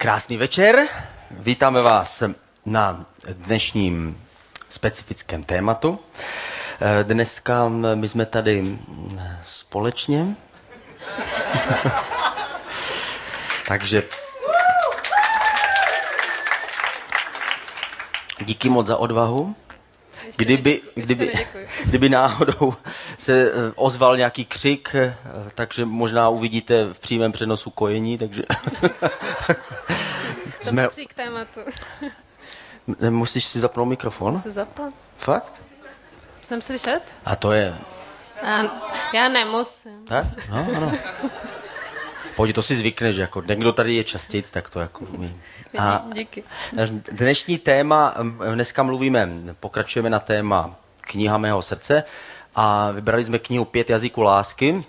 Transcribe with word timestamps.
Krásný 0.00 0.36
večer, 0.36 0.88
vítáme 1.30 1.82
vás 1.82 2.22
na 2.66 3.06
dnešním 3.32 4.24
specifickém 4.68 5.44
tématu. 5.44 5.98
Eh, 6.80 7.04
dneska 7.04 7.68
my 7.94 8.08
jsme 8.08 8.26
tady 8.26 8.78
společně. 9.44 10.26
Takže 13.68 14.02
díky 18.40 18.68
moc 18.68 18.86
za 18.86 18.96
odvahu. 18.96 19.54
Kdyby, 20.36 20.80
kdyby, 20.94 21.32
kdyby 21.84 22.08
náhodou 22.08 22.74
se 23.18 23.42
eh, 23.42 23.72
ozval 23.74 24.16
nějaký 24.16 24.44
křik, 24.44 24.90
eh, 24.94 25.16
takže 25.54 25.84
možná 25.84 26.28
uvidíte 26.28 26.84
v 26.92 26.98
přímém 26.98 27.32
přenosu 27.32 27.70
kojení, 27.70 28.18
takže... 28.18 28.42
Jsme... 30.70 30.88
k 31.08 31.14
tématu. 31.14 31.60
Musíš 33.10 33.44
si 33.44 33.60
zapnout 33.60 33.88
mikrofon? 33.88 34.32
Jsem 34.38 34.42
si 34.42 34.54
zapl. 34.54 34.82
Fakt? 35.18 35.62
Jsem 36.42 36.62
slyšet? 36.62 37.00
A 37.24 37.36
to 37.36 37.52
je... 37.52 37.76
Já, 38.42 38.70
já 39.14 39.28
nemusím. 39.28 40.04
Tak? 40.08 40.26
No, 40.50 40.66
ano. 40.76 40.92
Pojď, 42.36 42.54
to 42.54 42.62
si 42.62 42.74
zvykneš, 42.74 43.16
jako 43.16 43.42
někdo 43.46 43.72
tady 43.72 43.94
je 43.94 44.04
častěji, 44.04 44.42
tak 44.42 44.70
to 44.70 44.80
jako 44.80 45.04
umí. 45.04 45.40
A 45.78 46.02
Díky. 46.12 46.44
Dnešní 47.12 47.58
téma, 47.58 48.14
dneska 48.54 48.82
mluvíme, 48.82 49.28
pokračujeme 49.60 50.10
na 50.10 50.18
téma 50.18 50.74
kniha 51.00 51.38
mého 51.38 51.62
srdce 51.62 52.04
a 52.54 52.90
vybrali 52.90 53.24
jsme 53.24 53.38
knihu 53.38 53.64
Pět 53.64 53.90
jazyků 53.90 54.22
lásky. 54.22 54.84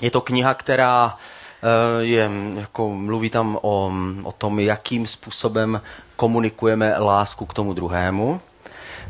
Je 0.00 0.10
to 0.10 0.20
kniha, 0.20 0.54
která 0.54 1.16
je, 2.00 2.30
jako 2.56 2.88
mluví 2.90 3.30
tam 3.30 3.58
o, 3.62 3.92
o 4.22 4.32
tom, 4.32 4.60
jakým 4.60 5.06
způsobem 5.06 5.80
komunikujeme 6.16 6.98
lásku 6.98 7.46
k 7.46 7.54
tomu 7.54 7.72
druhému. 7.72 8.40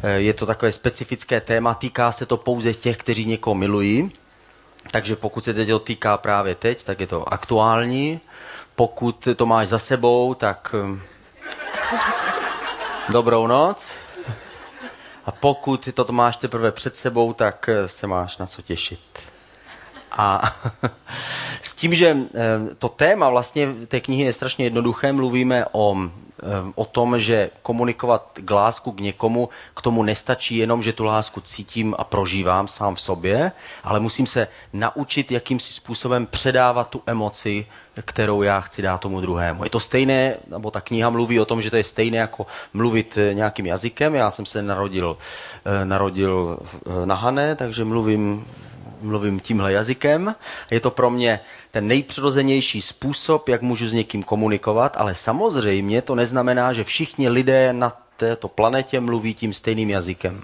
Eh, 0.02 0.10
je 0.20 0.34
to 0.34 0.46
takové 0.46 0.72
specifické 0.72 1.40
téma, 1.40 1.74
týká 1.74 2.12
se 2.12 2.26
to 2.26 2.36
pouze 2.36 2.74
těch, 2.74 2.96
kteří 2.96 3.24
někoho 3.26 3.54
milují. 3.54 4.12
Takže 4.90 5.16
pokud 5.16 5.44
se 5.44 5.54
teď 5.54 5.68
týká 5.84 6.16
právě 6.16 6.54
teď, 6.54 6.84
tak 6.84 7.00
je 7.00 7.06
to 7.06 7.32
aktuální. 7.32 8.20
Pokud 8.74 9.28
to 9.36 9.46
máš 9.46 9.68
za 9.68 9.78
sebou, 9.78 10.34
tak 10.34 10.74
eh, 10.74 11.00
dobrou 13.08 13.46
noc. 13.46 13.92
A 15.26 15.32
pokud 15.32 15.88
to 15.94 16.06
máš 16.12 16.36
teprve 16.36 16.72
před 16.72 16.96
sebou, 16.96 17.32
tak 17.32 17.68
eh, 17.68 17.88
se 17.88 18.06
máš 18.06 18.38
na 18.38 18.46
co 18.46 18.62
těšit. 18.62 19.29
A 20.12 20.56
s 21.62 21.74
tím, 21.74 21.94
že 21.94 22.16
to 22.78 22.88
téma 22.88 23.30
vlastně 23.30 23.68
té 23.88 24.00
knihy 24.00 24.22
je 24.22 24.32
strašně 24.32 24.64
jednoduché, 24.66 25.12
mluvíme 25.12 25.64
o 25.72 25.96
Ehm, 26.42 26.72
o 26.74 26.84
tom, 26.84 27.18
že 27.18 27.50
komunikovat 27.62 28.38
k 28.44 28.50
lásku 28.50 28.92
k 28.92 29.00
někomu, 29.00 29.48
k 29.76 29.82
tomu 29.82 30.02
nestačí 30.02 30.56
jenom, 30.56 30.82
že 30.82 30.92
tu 30.92 31.04
lásku 31.04 31.40
cítím 31.40 31.94
a 31.98 32.04
prožívám 32.04 32.68
sám 32.68 32.94
v 32.94 33.00
sobě, 33.00 33.52
ale 33.84 34.00
musím 34.00 34.26
se 34.26 34.48
naučit 34.72 35.32
jakýmsi 35.32 35.72
způsobem 35.72 36.26
předávat 36.26 36.90
tu 36.90 37.02
emoci, 37.06 37.66
kterou 38.02 38.42
já 38.42 38.60
chci 38.60 38.82
dát 38.82 39.00
tomu 39.00 39.20
druhému. 39.20 39.64
Je 39.64 39.70
to 39.70 39.80
stejné, 39.80 40.36
nebo 40.46 40.70
ta 40.70 40.80
kniha 40.80 41.10
mluví 41.10 41.40
o 41.40 41.44
tom, 41.44 41.62
že 41.62 41.70
to 41.70 41.76
je 41.76 41.84
stejné 41.84 42.18
jako 42.18 42.46
mluvit 42.72 43.18
eh, 43.18 43.34
nějakým 43.34 43.66
jazykem. 43.66 44.14
Já 44.14 44.30
jsem 44.30 44.46
se 44.46 44.62
narodil, 44.62 45.16
eh, 45.64 45.84
narodil 45.84 46.58
eh, 46.74 47.06
na 47.06 47.14
Hané, 47.14 47.56
takže 47.56 47.84
mluvím 47.84 48.46
mluvím 49.00 49.40
tímhle 49.40 49.72
jazykem. 49.72 50.34
Je 50.70 50.80
to 50.80 50.90
pro 50.90 51.10
mě 51.10 51.40
ten 51.70 51.86
nejpřirozenější 51.86 52.82
způsob, 52.82 53.48
jak 53.48 53.62
můžu 53.62 53.88
s 53.88 53.94
někým 53.94 54.22
komunikovat, 54.22 54.96
ale 54.96 55.14
samozřejmě 55.14 56.02
to 56.02 56.14
neznamená, 56.14 56.72
že 56.72 56.84
všichni 56.84 57.28
lidé 57.28 57.72
na 57.72 58.09
této 58.20 58.48
planetě 58.48 59.00
mluví 59.00 59.34
tím 59.34 59.52
stejným 59.52 59.90
jazykem. 59.90 60.42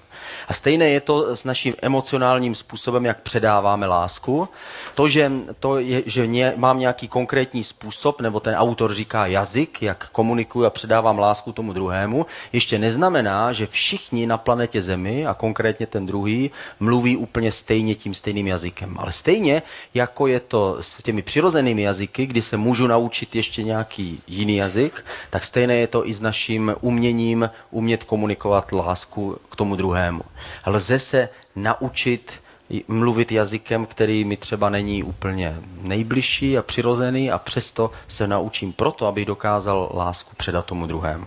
A 0.48 0.52
stejné 0.52 0.88
je 0.88 1.00
to 1.00 1.36
s 1.36 1.44
naším 1.44 1.74
emocionálním 1.82 2.54
způsobem, 2.54 3.04
jak 3.04 3.20
předáváme 3.20 3.86
lásku. 3.86 4.48
To, 4.94 5.08
že, 5.08 5.32
to 5.60 5.78
je, 5.78 6.02
že 6.06 6.26
ně, 6.26 6.52
mám 6.56 6.78
nějaký 6.78 7.08
konkrétní 7.08 7.64
způsob, 7.64 8.20
nebo 8.20 8.40
ten 8.40 8.54
autor 8.54 8.94
říká 8.94 9.26
jazyk, 9.26 9.82
jak 9.82 10.08
komunikuju 10.12 10.64
a 10.64 10.70
předávám 10.70 11.18
lásku 11.18 11.52
tomu 11.52 11.72
druhému, 11.72 12.26
ještě 12.52 12.78
neznamená, 12.78 13.52
že 13.52 13.66
všichni 13.66 14.26
na 14.26 14.38
planetě 14.38 14.82
Zemi, 14.82 15.26
a 15.26 15.34
konkrétně 15.34 15.86
ten 15.86 16.06
druhý, 16.06 16.50
mluví 16.80 17.16
úplně 17.16 17.52
stejně 17.52 17.94
tím 17.94 18.14
stejným 18.14 18.46
jazykem. 18.46 18.96
Ale 18.98 19.12
stejně, 19.12 19.62
jako 19.94 20.26
je 20.26 20.40
to 20.40 20.76
s 20.80 21.02
těmi 21.02 21.22
přirozenými 21.22 21.82
jazyky, 21.82 22.26
kdy 22.26 22.42
se 22.42 22.56
můžu 22.56 22.86
naučit 22.86 23.36
ještě 23.36 23.62
nějaký 23.62 24.20
jiný 24.26 24.56
jazyk, 24.56 25.04
tak 25.30 25.44
stejné 25.44 25.76
je 25.76 25.86
to 25.86 26.08
i 26.08 26.12
s 26.12 26.20
naším 26.20 26.74
uměním 26.80 27.50
umět 27.70 28.04
komunikovat 28.04 28.72
lásku 28.72 29.38
k 29.50 29.56
tomu 29.56 29.76
druhému. 29.76 30.22
Lze 30.66 30.98
se 30.98 31.28
naučit 31.56 32.40
mluvit 32.88 33.32
jazykem, 33.32 33.86
který 33.86 34.24
mi 34.24 34.36
třeba 34.36 34.68
není 34.68 35.02
úplně 35.02 35.56
nejbližší 35.80 36.58
a 36.58 36.62
přirozený 36.62 37.30
a 37.30 37.38
přesto 37.38 37.90
se 38.08 38.26
naučím 38.26 38.72
proto, 38.72 39.06
abych 39.06 39.24
dokázal 39.24 39.90
lásku 39.94 40.30
předat 40.36 40.66
tomu 40.66 40.86
druhému. 40.86 41.26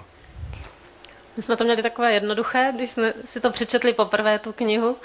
My 1.37 1.43
jsme 1.43 1.55
to 1.55 1.63
měli 1.63 1.83
takové 1.83 2.13
jednoduché, 2.13 2.71
když 2.75 2.91
jsme 2.91 3.13
si 3.25 3.39
to 3.39 3.51
přečetli 3.51 3.93
poprvé, 3.93 4.39
tu 4.39 4.51
knihu, 4.51 4.95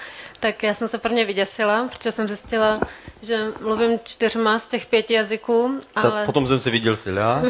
tak 0.41 0.63
já 0.63 0.75
jsem 0.75 0.89
se 0.89 0.99
prvně 0.99 1.25
vyděsila, 1.25 1.89
protože 1.93 2.13
jsem 2.13 2.29
zjistila, 2.29 2.81
že 3.23 3.47
mluvím 3.61 3.99
čtyřma 4.05 4.59
z 4.59 4.69
těch 4.69 4.87
pěti 4.87 5.15
jazyků. 5.15 5.81
Ale... 5.95 6.11
Ta, 6.11 6.27
potom 6.27 6.47
jsem 6.47 6.61
se 6.61 6.71
viděl 6.71 6.97
si, 6.97 7.11
já. 7.11 7.43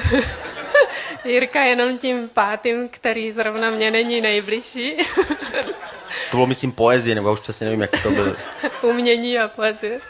Jirka 1.25 1.63
jenom 1.63 1.99
tím 1.99 2.29
pátým, 2.29 2.89
který 2.89 3.33
zrovna 3.33 3.71
mě 3.71 3.91
není 3.91 4.21
nejbližší. 4.21 4.97
to 6.31 6.37
bylo, 6.37 6.47
myslím, 6.47 6.73
poezie, 6.73 7.15
nebo 7.15 7.29
já 7.29 7.33
už 7.33 7.41
přesně 7.41 7.65
nevím, 7.65 7.81
jak 7.81 8.03
to 8.03 8.11
bylo. 8.11 8.37
Umění 8.83 9.39
a 9.39 9.49
poezie. 9.49 10.01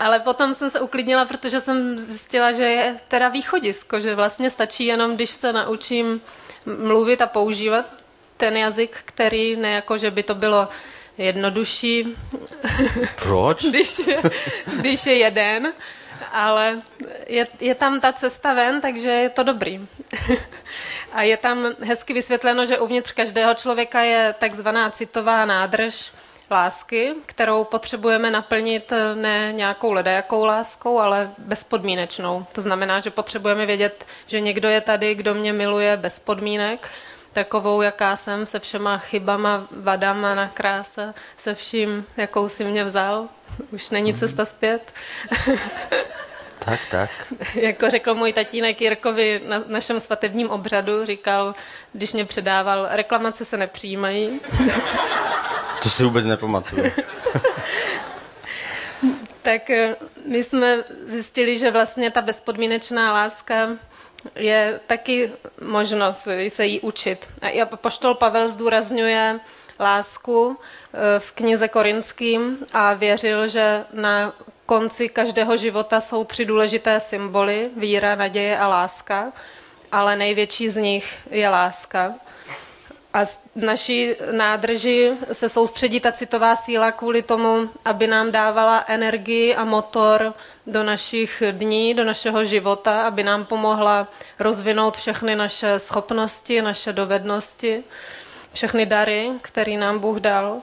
Ale 0.00 0.20
potom 0.20 0.54
jsem 0.54 0.70
se 0.70 0.80
uklidnila, 0.80 1.24
protože 1.24 1.60
jsem 1.60 1.98
zjistila, 1.98 2.52
že 2.52 2.64
je 2.64 2.96
teda 3.08 3.28
východisko, 3.28 4.00
že 4.00 4.14
vlastně 4.14 4.50
stačí 4.50 4.86
jenom, 4.86 5.14
když 5.14 5.30
se 5.30 5.52
naučím 5.52 6.20
mluvit 6.66 7.22
a 7.22 7.26
používat 7.26 7.94
ten 8.36 8.56
jazyk, 8.56 8.96
který 9.04 9.56
ne 9.56 9.70
jako, 9.70 9.98
že 9.98 10.10
by 10.10 10.22
to 10.22 10.34
bylo 10.34 10.68
jednodušší. 11.18 12.16
Proč? 13.22 13.64
když, 13.70 13.98
je, 13.98 14.22
když 14.80 15.06
je 15.06 15.14
jeden, 15.14 15.72
ale 16.34 16.82
je, 17.26 17.46
je 17.60 17.74
tam 17.74 18.00
ta 18.00 18.12
cesta 18.12 18.52
ven, 18.54 18.80
takže 18.80 19.10
je 19.10 19.28
to 19.28 19.42
dobrý. 19.42 19.86
a 21.12 21.22
je 21.22 21.36
tam 21.36 21.66
hezky 21.80 22.12
vysvětleno, 22.12 22.66
že 22.66 22.78
uvnitř 22.78 23.12
každého 23.12 23.54
člověka 23.54 24.00
je 24.00 24.34
takzvaná 24.38 24.90
citová 24.90 25.44
nádrž 25.44 26.12
lásky, 26.50 27.14
kterou 27.26 27.64
potřebujeme 27.64 28.30
naplnit 28.30 28.92
ne 29.14 29.52
nějakou 29.52 29.92
ledajakou 29.92 30.44
láskou, 30.44 30.98
ale 30.98 31.30
bezpodmínečnou. 31.38 32.46
To 32.52 32.60
znamená, 32.60 33.00
že 33.00 33.10
potřebujeme 33.10 33.66
vědět, 33.66 34.06
že 34.26 34.40
někdo 34.40 34.68
je 34.68 34.80
tady, 34.80 35.14
kdo 35.14 35.34
mě 35.34 35.52
miluje 35.52 35.96
bez 35.96 36.20
podmínek, 36.20 36.90
takovou, 37.34 37.82
jaká 37.82 38.16
jsem, 38.16 38.46
se 38.46 38.60
všema 38.60 38.98
chybama, 38.98 39.68
vadama 39.70 40.34
na 40.34 40.48
kráse, 40.48 41.14
se 41.36 41.54
vším, 41.54 42.06
jakou 42.16 42.48
si 42.48 42.64
mě 42.64 42.84
vzal. 42.84 43.28
Už 43.70 43.90
není 43.90 44.10
mhm. 44.12 44.20
cesta 44.20 44.44
zpět. 44.44 44.92
Tak, 46.64 46.80
tak. 46.90 47.10
jako 47.54 47.90
řekl 47.90 48.14
můj 48.14 48.32
tatínek 48.32 48.80
Jirkovi 48.80 49.40
na 49.46 49.62
našem 49.66 50.00
svatebním 50.00 50.50
obřadu, 50.50 51.06
říkal, 51.06 51.54
když 51.92 52.12
mě 52.12 52.24
předával, 52.24 52.88
reklamace 52.90 53.44
se 53.44 53.56
nepřijímají. 53.56 54.40
to 55.82 55.90
si 55.90 56.04
vůbec 56.04 56.24
nepamatuju. 56.24 56.92
tak 59.42 59.70
eh, 59.70 59.96
my 60.26 60.44
jsme 60.44 60.84
zjistili, 61.06 61.58
že 61.58 61.70
vlastně 61.70 62.10
ta 62.10 62.22
bezpodmínečná 62.22 63.12
láska 63.12 63.68
je 64.36 64.80
taky 64.86 65.32
možnost 65.60 66.28
se 66.48 66.66
jí 66.66 66.80
učit. 66.80 67.28
A 67.42 67.66
poštol 67.76 68.14
Pavel 68.14 68.48
zdůrazňuje 68.48 69.40
lásku 69.80 70.56
eh, 70.56 71.20
v 71.20 71.32
knize 71.32 71.68
Korinským 71.68 72.58
a 72.72 72.94
věřil, 72.94 73.48
že 73.48 73.84
na 73.92 74.32
konci 74.66 75.08
každého 75.08 75.56
života 75.56 76.00
jsou 76.00 76.24
tři 76.24 76.44
důležité 76.44 77.00
symboly, 77.00 77.70
víra, 77.76 78.14
naděje 78.14 78.58
a 78.58 78.68
láska, 78.68 79.32
ale 79.92 80.16
největší 80.16 80.70
z 80.70 80.76
nich 80.76 81.18
je 81.30 81.48
láska. 81.48 82.14
A 83.14 83.24
naší 83.56 84.10
nádrži 84.30 85.12
se 85.32 85.48
soustředí 85.48 86.00
ta 86.00 86.12
citová 86.12 86.56
síla 86.56 86.92
kvůli 86.92 87.22
tomu, 87.22 87.70
aby 87.84 88.06
nám 88.06 88.32
dávala 88.32 88.84
energii 88.88 89.54
a 89.54 89.64
motor 89.64 90.34
do 90.66 90.82
našich 90.82 91.42
dní, 91.50 91.94
do 91.94 92.04
našeho 92.04 92.44
života, 92.44 93.02
aby 93.06 93.22
nám 93.22 93.44
pomohla 93.44 94.08
rozvinout 94.38 94.96
všechny 94.96 95.36
naše 95.36 95.78
schopnosti, 95.78 96.62
naše 96.62 96.92
dovednosti, 96.92 97.84
všechny 98.52 98.86
dary, 98.86 99.30
které 99.42 99.72
nám 99.76 99.98
Bůh 99.98 100.20
dal. 100.20 100.60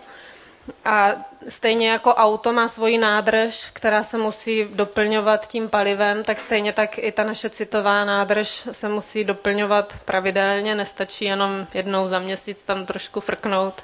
A 0.86 1.12
stejně 1.50 1.90
jako 1.90 2.16
auto 2.16 2.54
má 2.54 2.68
svoji 2.68 2.98
nádrž, 2.98 3.70
která 3.74 4.04
se 4.04 4.18
musí 4.18 4.68
doplňovat 4.74 5.48
tím 5.48 5.70
palivem, 5.70 6.24
tak 6.24 6.40
stejně 6.40 6.74
tak 6.74 6.98
i 6.98 7.12
ta 7.12 7.24
naše 7.24 7.50
citová 7.50 8.06
nádrž 8.06 8.68
se 8.72 8.90
musí 8.90 9.24
doplňovat 9.24 9.94
pravidelně. 10.06 10.76
Nestačí 10.76 11.26
jenom 11.26 11.68
jednou 11.74 12.08
za 12.08 12.20
měsíc 12.20 12.64
tam 12.64 12.86
trošku 12.86 13.20
frknout 13.20 13.84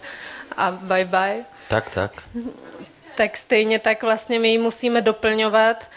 a 0.57 0.71
bye 0.71 1.05
bye. 1.05 1.43
Tak, 1.69 1.89
tak. 1.93 2.11
Tak 3.15 3.37
stejně 3.37 3.79
tak 3.79 4.03
vlastně 4.03 4.39
my 4.39 4.49
ji 4.49 4.57
musíme 4.57 5.01
doplňovat 5.01 5.89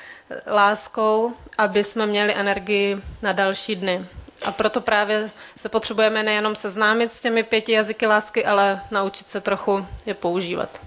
láskou, 0.47 1.33
aby 1.59 1.85
jsme 1.85 2.07
měli 2.07 2.35
energii 2.35 2.97
na 3.23 3.33
další 3.33 3.77
dny. 3.77 4.07
A 4.43 4.53
proto 4.53 4.81
právě 4.81 5.31
se 5.57 5.69
potřebujeme 5.69 6.23
nejenom 6.23 6.55
seznámit 6.55 7.13
s 7.13 7.21
těmi 7.21 7.43
pěti 7.43 7.73
jazyky 7.73 8.07
lásky, 8.07 8.45
ale 8.45 8.81
naučit 8.91 9.29
se 9.29 9.41
trochu 9.41 9.87
je 10.07 10.15
používat. 10.15 10.81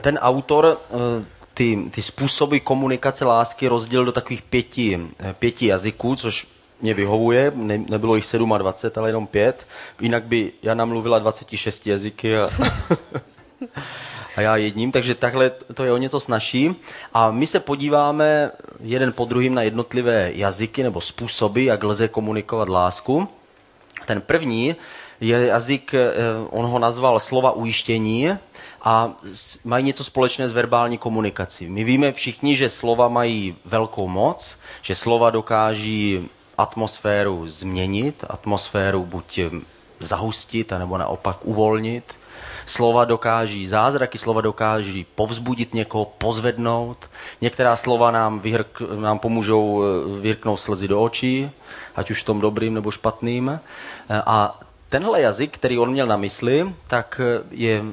Ten 0.00 0.18
autor 0.18 0.80
eh, 0.90 1.24
ty, 1.54 1.78
ty 1.90 2.02
způsoby 2.02 2.58
komunikace 2.58 3.24
lásky 3.24 3.68
rozdělil 3.68 4.04
do 4.04 4.12
takových 4.12 4.42
pěti, 4.42 5.00
eh, 5.18 5.34
pěti 5.38 5.66
jazyků, 5.66 6.16
což 6.16 6.46
mě 6.80 6.94
vyhovuje, 6.94 7.52
ne, 7.54 7.78
nebylo 7.88 8.16
jich 8.16 8.26
27, 8.58 9.00
ale 9.02 9.08
jenom 9.08 9.26
pět. 9.26 9.66
Jinak 10.00 10.24
by 10.24 10.52
Jana 10.62 10.84
mluvila 10.84 11.18
26 11.18 11.86
jazyky 11.86 12.38
a, 12.38 12.48
a 14.36 14.40
já 14.40 14.56
jedním, 14.56 14.92
takže 14.92 15.14
takhle 15.14 15.50
to 15.50 15.84
je 15.84 15.92
o 15.92 15.96
něco 15.96 16.20
snažší. 16.20 16.74
A 17.14 17.30
my 17.30 17.46
se 17.46 17.60
podíváme 17.60 18.50
jeden 18.80 19.12
po 19.12 19.24
druhým 19.24 19.54
na 19.54 19.62
jednotlivé 19.62 20.30
jazyky 20.34 20.82
nebo 20.82 21.00
způsoby, 21.00 21.64
jak 21.64 21.82
lze 21.84 22.08
komunikovat 22.08 22.68
lásku. 22.68 23.28
Ten 24.06 24.20
první 24.20 24.76
je 25.20 25.46
jazyk, 25.46 25.94
eh, 25.94 26.12
on 26.50 26.66
ho 26.66 26.78
nazval 26.78 27.20
slova 27.20 27.50
ujištění 27.50 28.30
a 28.82 29.12
mají 29.64 29.84
něco 29.84 30.04
společné 30.04 30.48
s 30.48 30.52
verbální 30.52 30.98
komunikací. 30.98 31.68
My 31.68 31.84
víme 31.84 32.12
všichni, 32.12 32.56
že 32.56 32.68
slova 32.68 33.08
mají 33.08 33.56
velkou 33.64 34.08
moc, 34.08 34.58
že 34.82 34.94
slova 34.94 35.30
dokáží 35.30 36.28
atmosféru 36.58 37.48
změnit, 37.48 38.24
atmosféru 38.28 39.04
buď 39.04 39.40
zahustit, 40.00 40.72
nebo 40.78 40.98
naopak 40.98 41.38
uvolnit. 41.42 42.21
Slova 42.66 43.04
dokáží 43.04 43.68
zázraky, 43.68 44.18
slova 44.18 44.40
dokáží 44.40 45.06
povzbudit 45.14 45.74
někoho, 45.74 46.04
pozvednout. 46.04 47.10
Některá 47.40 47.76
slova 47.76 48.10
nám, 48.10 48.40
vyhrk, 48.40 48.82
nám 49.00 49.18
pomůžou 49.18 49.82
eh, 49.82 50.20
vyhrknout 50.20 50.60
slzy 50.60 50.88
do 50.88 51.02
očí, 51.02 51.50
ať 51.96 52.10
už 52.10 52.22
v 52.22 52.26
tom 52.26 52.40
dobrým 52.40 52.74
nebo 52.74 52.90
špatným. 52.90 53.48
Eh, 53.48 54.22
a 54.26 54.60
tenhle 54.88 55.20
jazyk, 55.20 55.54
který 55.54 55.78
on 55.78 55.90
měl 55.90 56.06
na 56.06 56.16
mysli, 56.16 56.74
tak 56.86 57.20
eh, 57.24 57.42
je 57.50 57.84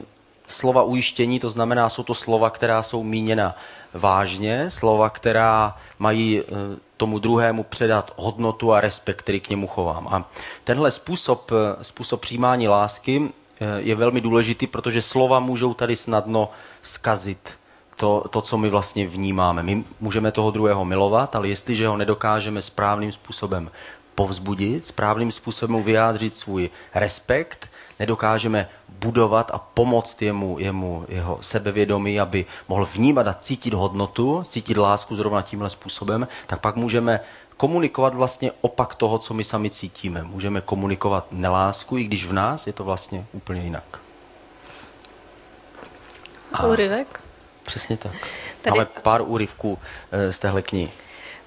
slova 0.47 0.83
ujištění, 0.83 1.39
to 1.39 1.49
znamená, 1.49 1.89
jsou 1.89 2.03
to 2.03 2.13
slova, 2.13 2.49
která 2.49 2.83
jsou 2.83 3.03
míněna 3.03 3.55
vážně, 3.93 4.69
slova, 4.69 5.09
která 5.09 5.77
mají 5.99 6.41
tomu 6.97 7.19
druhému 7.19 7.63
předat 7.63 8.13
hodnotu 8.15 8.73
a 8.73 8.81
respekt, 8.81 9.17
který 9.17 9.39
k 9.39 9.49
němu 9.49 9.67
chovám. 9.67 10.07
A 10.07 10.29
tenhle 10.63 10.91
způsob, 10.91 11.51
způsob 11.81 12.21
přijímání 12.21 12.67
lásky 12.67 13.29
je 13.77 13.95
velmi 13.95 14.21
důležitý, 14.21 14.67
protože 14.67 15.01
slova 15.01 15.39
můžou 15.39 15.73
tady 15.73 15.95
snadno 15.95 16.51
skazit 16.83 17.59
to, 17.95 18.23
to, 18.29 18.41
co 18.41 18.57
my 18.57 18.69
vlastně 18.69 19.07
vnímáme. 19.07 19.63
My 19.63 19.83
můžeme 19.99 20.31
toho 20.31 20.51
druhého 20.51 20.85
milovat, 20.85 21.35
ale 21.35 21.47
jestliže 21.47 21.87
ho 21.87 21.97
nedokážeme 21.97 22.61
správným 22.61 23.11
způsobem 23.11 23.71
povzbudit, 24.15 24.85
správným 24.85 25.31
způsobem 25.31 25.83
vyjádřit 25.83 26.35
svůj 26.35 26.69
respekt, 26.95 27.69
nedokážeme 27.99 28.69
budovat 28.99 29.51
a 29.53 29.59
pomoct 29.59 30.21
jemu, 30.21 30.59
jemu 30.59 31.05
jeho 31.09 31.37
sebevědomí, 31.41 32.19
aby 32.19 32.45
mohl 32.67 32.85
vnímat 32.85 33.27
a 33.27 33.33
cítit 33.33 33.73
hodnotu, 33.73 34.43
cítit 34.43 34.77
lásku 34.77 35.15
zrovna 35.15 35.41
tímhle 35.41 35.69
způsobem, 35.69 36.27
tak 36.47 36.59
pak 36.59 36.75
můžeme 36.75 37.19
komunikovat 37.59 38.15
vlastně 38.15 38.51
opak 38.61 38.95
toho, 38.95 39.19
co 39.19 39.33
my 39.33 39.43
sami 39.43 39.69
cítíme. 39.69 40.23
Můžeme 40.23 40.61
komunikovat 40.61 41.27
nelásku, 41.31 41.97
i 41.97 42.03
když 42.03 42.25
v 42.25 42.33
nás 42.33 42.67
je 42.67 42.73
to 42.73 42.83
vlastně 42.83 43.25
úplně 43.33 43.61
jinak. 43.61 43.83
A 46.53 46.67
Úryvek? 46.67 47.19
Přesně 47.63 47.97
tak. 47.97 48.11
Tady... 48.61 48.77
Máme 48.77 48.85
pár 49.01 49.21
úryvků 49.21 49.79
eh, 50.11 50.33
z 50.33 50.39
téhle 50.39 50.61
knihy. 50.61 50.91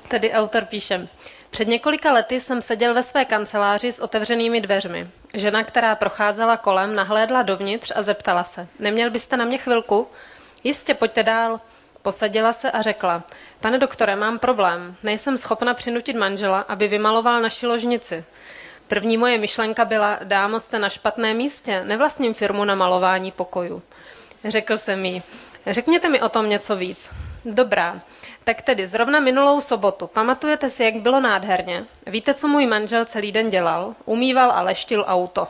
Tady 0.08 0.32
autor 0.32 0.64
píše, 0.64 1.08
před 1.50 1.68
několika 1.68 2.12
lety 2.12 2.40
jsem 2.40 2.60
seděl 2.60 2.94
ve 2.94 3.02
své 3.02 3.24
kanceláři 3.24 3.92
s 3.92 4.00
otevřenými 4.00 4.60
dveřmi. 4.60 5.08
Žena, 5.34 5.64
která 5.64 5.94
procházela 5.94 6.56
kolem, 6.56 6.94
nahlédla 6.94 7.42
dovnitř 7.42 7.92
a 7.94 8.02
zeptala 8.02 8.44
se. 8.44 8.66
Neměl 8.78 9.10
byste 9.10 9.36
na 9.36 9.44
mě 9.44 9.58
chvilku? 9.58 10.08
Jistě, 10.64 10.94
pojďte 10.94 11.22
dál. 11.22 11.60
Posadila 12.02 12.52
se 12.52 12.70
a 12.70 12.82
řekla. 12.82 13.22
Pane 13.62 13.78
doktore, 13.78 14.16
mám 14.16 14.38
problém. 14.38 14.96
Nejsem 15.02 15.38
schopna 15.38 15.74
přinutit 15.74 16.16
manžela, 16.16 16.60
aby 16.60 16.88
vymaloval 16.88 17.42
naši 17.42 17.66
ložnici. 17.66 18.24
První 18.88 19.16
moje 19.16 19.38
myšlenka 19.38 19.84
byla, 19.84 20.18
dámo, 20.24 20.60
jste 20.60 20.78
na 20.78 20.88
špatném 20.88 21.36
místě, 21.36 21.84
nevlastním 21.84 22.34
firmu 22.34 22.64
na 22.64 22.74
malování 22.74 23.32
pokoju. 23.32 23.82
Řekl 24.44 24.78
jsem 24.78 25.04
jí, 25.04 25.22
řekněte 25.66 26.08
mi 26.08 26.20
o 26.20 26.28
tom 26.28 26.48
něco 26.48 26.76
víc. 26.76 27.10
Dobrá, 27.44 28.00
tak 28.44 28.62
tedy 28.62 28.86
zrovna 28.86 29.20
minulou 29.20 29.60
sobotu. 29.60 30.06
Pamatujete 30.06 30.70
si, 30.70 30.84
jak 30.84 30.94
bylo 30.96 31.20
nádherně? 31.20 31.84
Víte, 32.06 32.34
co 32.34 32.48
můj 32.48 32.66
manžel 32.66 33.04
celý 33.04 33.32
den 33.32 33.50
dělal? 33.50 33.94
Umýval 34.04 34.52
a 34.52 34.62
leštil 34.62 35.04
auto. 35.08 35.48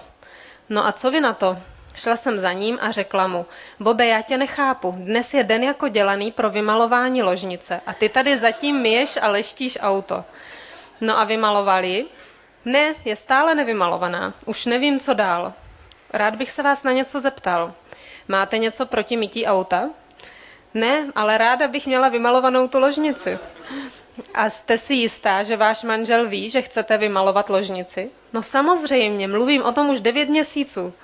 No 0.69 0.87
a 0.87 0.93
co 0.93 1.11
vy 1.11 1.20
na 1.20 1.32
to? 1.32 1.59
Šla 1.94 2.17
jsem 2.17 2.39
za 2.39 2.53
ním 2.53 2.79
a 2.81 2.91
řekla 2.91 3.27
mu, 3.27 3.47
Bobe, 3.81 4.06
já 4.06 4.23
tě 4.23 4.39
nechápu, 4.39 4.94
dnes 4.99 5.35
je 5.35 5.44
den 5.44 5.62
jako 5.62 5.89
dělaný 5.89 6.33
pro 6.33 6.50
vymalování 6.50 7.23
ložnice 7.23 7.81
a 7.87 7.93
ty 7.93 8.09
tady 8.09 8.39
zatím 8.39 8.77
myješ 8.77 9.19
a 9.23 9.29
leštíš 9.29 9.79
auto. 9.81 10.25
No 11.00 11.19
a 11.19 11.25
vymalovali? 11.25 12.06
Ne, 12.65 12.94
je 13.05 13.17
stále 13.17 13.55
nevymalovaná, 13.55 14.35
už 14.44 14.67
nevím, 14.67 15.00
co 15.00 15.15
dál. 15.15 15.53
Rád 16.12 16.35
bych 16.35 16.50
se 16.50 16.62
vás 16.62 16.83
na 16.83 16.93
něco 16.93 17.21
zeptal. 17.21 17.73
Máte 18.29 18.59
něco 18.59 18.87
proti 18.87 19.17
mytí 19.17 19.47
auta? 19.47 19.91
Ne, 20.75 21.06
ale 21.15 21.38
ráda 21.38 21.69
bych 21.69 21.87
měla 21.87 22.09
vymalovanou 22.09 22.69
tu 22.69 22.79
ložnici. 22.79 23.38
A 24.35 24.50
jste 24.50 24.79
si 24.79 24.95
jistá, 24.95 25.43
že 25.43 25.56
váš 25.56 25.83
manžel 25.83 26.29
ví, 26.29 26.50
že 26.50 26.62
chcete 26.62 26.99
vymalovat 26.99 27.50
ložnici? 27.50 28.11
No 28.33 28.43
samozřejmě, 28.43 29.29
mluvím 29.29 29.62
o 29.62 29.73
tom 29.73 29.91
už 29.91 30.00
devět 30.00 30.29
měsíců. 30.29 30.95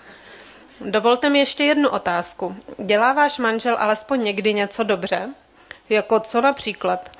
Dovolte 0.80 1.30
mi 1.30 1.38
ještě 1.38 1.64
jednu 1.64 1.88
otázku. 1.88 2.56
Dělá 2.78 3.12
váš 3.12 3.38
manžel 3.38 3.76
alespoň 3.78 4.22
někdy 4.24 4.54
něco 4.54 4.82
dobře? 4.82 5.28
Jako 5.88 6.20
co 6.20 6.40
například? 6.40 7.10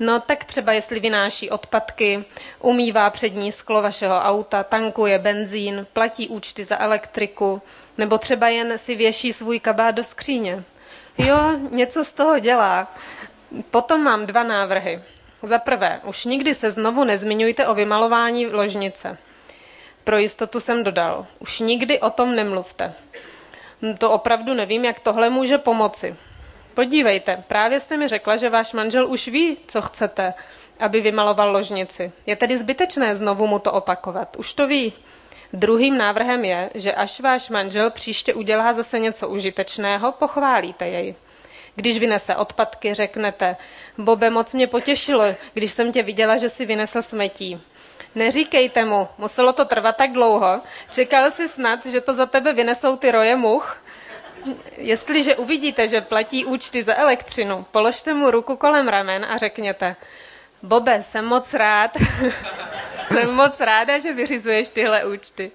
No 0.00 0.20
tak 0.20 0.44
třeba 0.44 0.72
jestli 0.72 1.00
vynáší 1.00 1.50
odpadky, 1.50 2.24
umývá 2.60 3.10
přední 3.10 3.52
sklo 3.52 3.82
vašeho 3.82 4.14
auta, 4.20 4.62
tankuje 4.64 5.18
benzín, 5.18 5.86
platí 5.92 6.28
účty 6.28 6.64
za 6.64 6.78
elektriku, 6.80 7.62
nebo 7.98 8.18
třeba 8.18 8.48
jen 8.48 8.78
si 8.78 8.94
věší 8.96 9.32
svůj 9.32 9.60
kabát 9.60 9.94
do 9.94 10.04
skříně. 10.04 10.64
Jo, 11.18 11.38
něco 11.70 12.04
z 12.04 12.12
toho 12.12 12.38
dělá. 12.38 12.94
Potom 13.70 14.02
mám 14.02 14.26
dva 14.26 14.42
návrhy. 14.42 15.02
Za 15.42 15.58
prvé, 15.58 16.00
už 16.04 16.24
nikdy 16.24 16.54
se 16.54 16.70
znovu 16.70 17.04
nezmiňujte 17.04 17.66
o 17.66 17.74
vymalování 17.74 18.46
ložnice. 18.46 19.18
Pro 20.04 20.18
jistotu 20.18 20.60
jsem 20.60 20.84
dodal, 20.84 21.26
už 21.38 21.60
nikdy 21.60 22.00
o 22.00 22.10
tom 22.10 22.36
nemluvte. 22.36 22.94
To 23.98 24.10
opravdu 24.10 24.54
nevím, 24.54 24.84
jak 24.84 25.00
tohle 25.00 25.30
může 25.30 25.58
pomoci. 25.58 26.16
Podívejte, 26.74 27.44
právě 27.48 27.80
jste 27.80 27.96
mi 27.96 28.08
řekla, 28.08 28.36
že 28.36 28.50
váš 28.50 28.72
manžel 28.72 29.06
už 29.06 29.28
ví, 29.28 29.56
co 29.66 29.82
chcete, 29.82 30.34
aby 30.80 31.00
vymaloval 31.00 31.50
ložnici. 31.52 32.12
Je 32.26 32.36
tedy 32.36 32.58
zbytečné 32.58 33.16
znovu 33.16 33.46
mu 33.46 33.58
to 33.58 33.72
opakovat. 33.72 34.36
Už 34.36 34.54
to 34.54 34.66
ví. 34.66 34.92
Druhým 35.52 35.98
návrhem 35.98 36.44
je, 36.44 36.70
že 36.74 36.92
až 36.92 37.20
váš 37.20 37.50
manžel 37.50 37.90
příště 37.90 38.34
udělá 38.34 38.72
zase 38.72 38.98
něco 38.98 39.28
užitečného, 39.28 40.12
pochválíte 40.12 40.88
jej. 40.88 41.14
Když 41.74 41.98
vynese 41.98 42.36
odpadky, 42.36 42.94
řeknete, 42.94 43.56
Bobe, 43.98 44.30
moc 44.30 44.54
mě 44.54 44.66
potěšilo, 44.66 45.24
když 45.54 45.72
jsem 45.72 45.92
tě 45.92 46.02
viděla, 46.02 46.36
že 46.36 46.48
si 46.48 46.66
vynesl 46.66 47.02
smetí. 47.02 47.60
Neříkejte 48.14 48.84
mu, 48.84 49.08
muselo 49.18 49.52
to 49.52 49.64
trvat 49.64 49.96
tak 49.96 50.12
dlouho, 50.12 50.60
čekal 50.90 51.30
si 51.30 51.48
snad, 51.48 51.86
že 51.86 52.00
to 52.00 52.14
za 52.14 52.26
tebe 52.26 52.52
vynesou 52.52 52.96
ty 52.96 53.10
roje 53.10 53.36
much? 53.36 53.76
Jestliže 54.76 55.36
uvidíte, 55.36 55.88
že 55.88 56.00
platí 56.00 56.44
účty 56.44 56.82
za 56.82 56.94
elektřinu, 56.94 57.66
položte 57.70 58.14
mu 58.14 58.30
ruku 58.30 58.56
kolem 58.56 58.88
ramen 58.88 59.26
a 59.28 59.38
řekněte, 59.38 59.96
Bobe, 60.62 61.02
jsem 61.02 61.24
moc 61.24 61.54
rád, 61.54 61.90
jsem 63.06 63.34
moc 63.34 63.60
ráda, 63.60 63.98
že 63.98 64.12
vyřizuješ 64.12 64.68
tyhle 64.68 65.04
účty. 65.04 65.52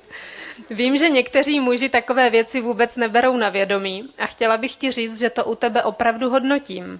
Vím, 0.69 0.97
že 0.97 1.09
někteří 1.09 1.59
muži 1.59 1.89
takové 1.89 2.29
věci 2.29 2.61
vůbec 2.61 2.95
neberou 2.95 3.37
na 3.37 3.49
vědomí 3.49 4.13
a 4.17 4.25
chtěla 4.25 4.57
bych 4.57 4.75
ti 4.75 4.91
říct, 4.91 5.19
že 5.19 5.29
to 5.29 5.45
u 5.45 5.55
tebe 5.55 5.83
opravdu 5.83 6.29
hodnotím. 6.29 6.99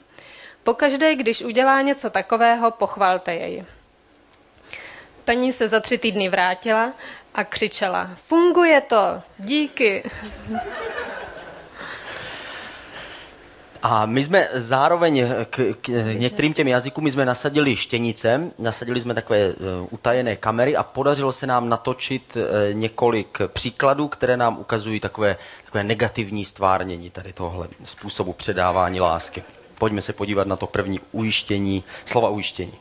Pokaždé, 0.64 1.16
když 1.16 1.42
udělá 1.42 1.82
něco 1.82 2.10
takového, 2.10 2.72
pochvalte 2.72 3.34
jej. 3.34 3.66
Paní 5.30 5.54
se 5.54 5.68
za 5.68 5.80
tři 5.80 5.98
týdny 5.98 6.30
vrátila 6.30 6.94
a 7.34 7.44
křičela, 7.44 8.10
funguje 8.16 8.82
to, 8.82 9.22
díky. 9.40 10.04
A 13.82 14.06
my 14.06 14.24
jsme 14.24 14.48
zároveň 14.54 15.26
k, 15.50 15.76
k 15.82 15.88
některým 16.14 16.54
těm 16.54 16.68
jazykům 16.68 17.04
my 17.04 17.12
jsme 17.12 17.26
nasadili 17.26 17.76
štěnice, 17.76 18.52
nasadili 18.60 19.02
jsme 19.02 19.14
takové 19.14 19.48
uh, 19.48 19.54
utajené 19.90 20.36
kamery 20.36 20.76
a 20.76 20.84
podařilo 20.84 21.32
se 21.32 21.48
nám 21.48 21.70
natočit 21.70 22.38
uh, 22.38 22.44
několik 22.74 23.38
příkladů, 23.48 24.08
které 24.08 24.38
nám 24.38 24.60
ukazují 24.60 25.00
takové, 25.00 25.38
takové 25.66 25.84
negativní 25.84 26.46
stvárnění 26.46 27.10
tady 27.10 27.34
tohle 27.34 27.68
způsobu 27.84 28.34
předávání 28.34 29.02
lásky. 29.02 29.44
Pojďme 29.78 30.02
se 30.02 30.14
podívat 30.14 30.48
na 30.48 30.56
to 30.56 30.68
první 30.68 31.00
ujištění, 31.12 31.84
slova 32.06 32.30
ujištění. 32.30 32.74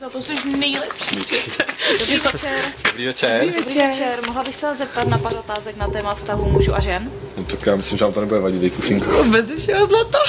Za 0.00 0.10
to 0.10 0.22
jsi 0.22 0.34
nejlepší 0.58 1.16
přece. 1.16 1.64
Dobrý 1.98 2.18
večer. 2.18 2.58
Dobrý 2.86 3.06
večer. 3.06 3.40
Dobrý 3.46 3.78
večer. 3.80 4.18
Mohla 4.26 4.44
bych 4.44 4.56
se 4.56 4.74
zeptat 4.74 5.08
na 5.08 5.18
pár 5.18 5.34
otázek 5.38 5.76
na 5.76 5.88
téma 5.88 6.14
vztahu 6.14 6.50
mužů 6.50 6.74
a 6.74 6.80
žen? 6.80 7.10
No, 7.36 7.44
tak 7.44 7.66
já 7.66 7.76
myslím, 7.76 7.98
že 7.98 8.04
vám 8.04 8.14
to 8.14 8.20
nebude 8.20 8.40
vadit, 8.40 8.60
dej 8.60 8.70
kusínku. 8.70 9.10
Vůbec 9.10 9.46
všeho 9.58 9.86
zlato. 9.86 10.18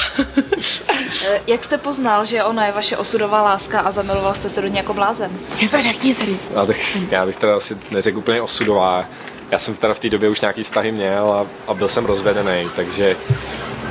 Eh, 1.28 1.40
Jak 1.46 1.64
jste 1.64 1.78
poznal, 1.78 2.24
že 2.24 2.44
ona 2.44 2.66
je 2.66 2.72
vaše 2.72 2.96
osudová 2.96 3.42
láska 3.42 3.80
a 3.80 3.90
zamiloval 3.90 4.34
jste 4.34 4.48
se 4.50 4.62
do 4.62 4.68
ní 4.68 4.76
jako 4.76 4.94
blázen? 4.94 5.30
Je 5.58 5.68
to 5.68 5.82
řekni 5.82 6.14
tady. 6.14 6.38
Já, 6.54 6.66
tak, 6.66 6.76
já 7.10 7.26
bych 7.26 7.36
teda 7.36 7.56
asi 7.56 7.76
neřekl 7.90 8.18
úplně 8.18 8.42
osudová. 8.42 9.04
Já 9.50 9.58
jsem 9.58 9.74
teda 9.74 9.94
v 9.94 9.98
té 9.98 10.10
době 10.10 10.28
už 10.28 10.40
nějaký 10.40 10.62
vztahy 10.62 10.92
měl 10.92 11.32
a, 11.32 11.46
a 11.70 11.74
byl 11.74 11.88
jsem 11.88 12.04
rozvedený, 12.04 12.70
takže 12.76 13.16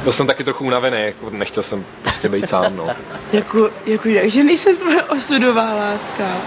byl 0.03 0.12
jsem 0.12 0.27
taky 0.27 0.43
trochu 0.43 0.65
unavený, 0.65 0.98
jako 1.01 1.29
nechtěl 1.29 1.63
jsem 1.63 1.86
prostě 2.01 2.29
být 2.29 2.50
sám, 2.50 2.75
no. 2.75 2.88
Jako, 3.34 3.70
jako 3.86 4.10
jak, 4.10 4.29
že 4.29 4.43
nejsem 4.43 4.77
tvoje 4.77 5.03
osudová 5.03 5.74
láska. 5.74 6.38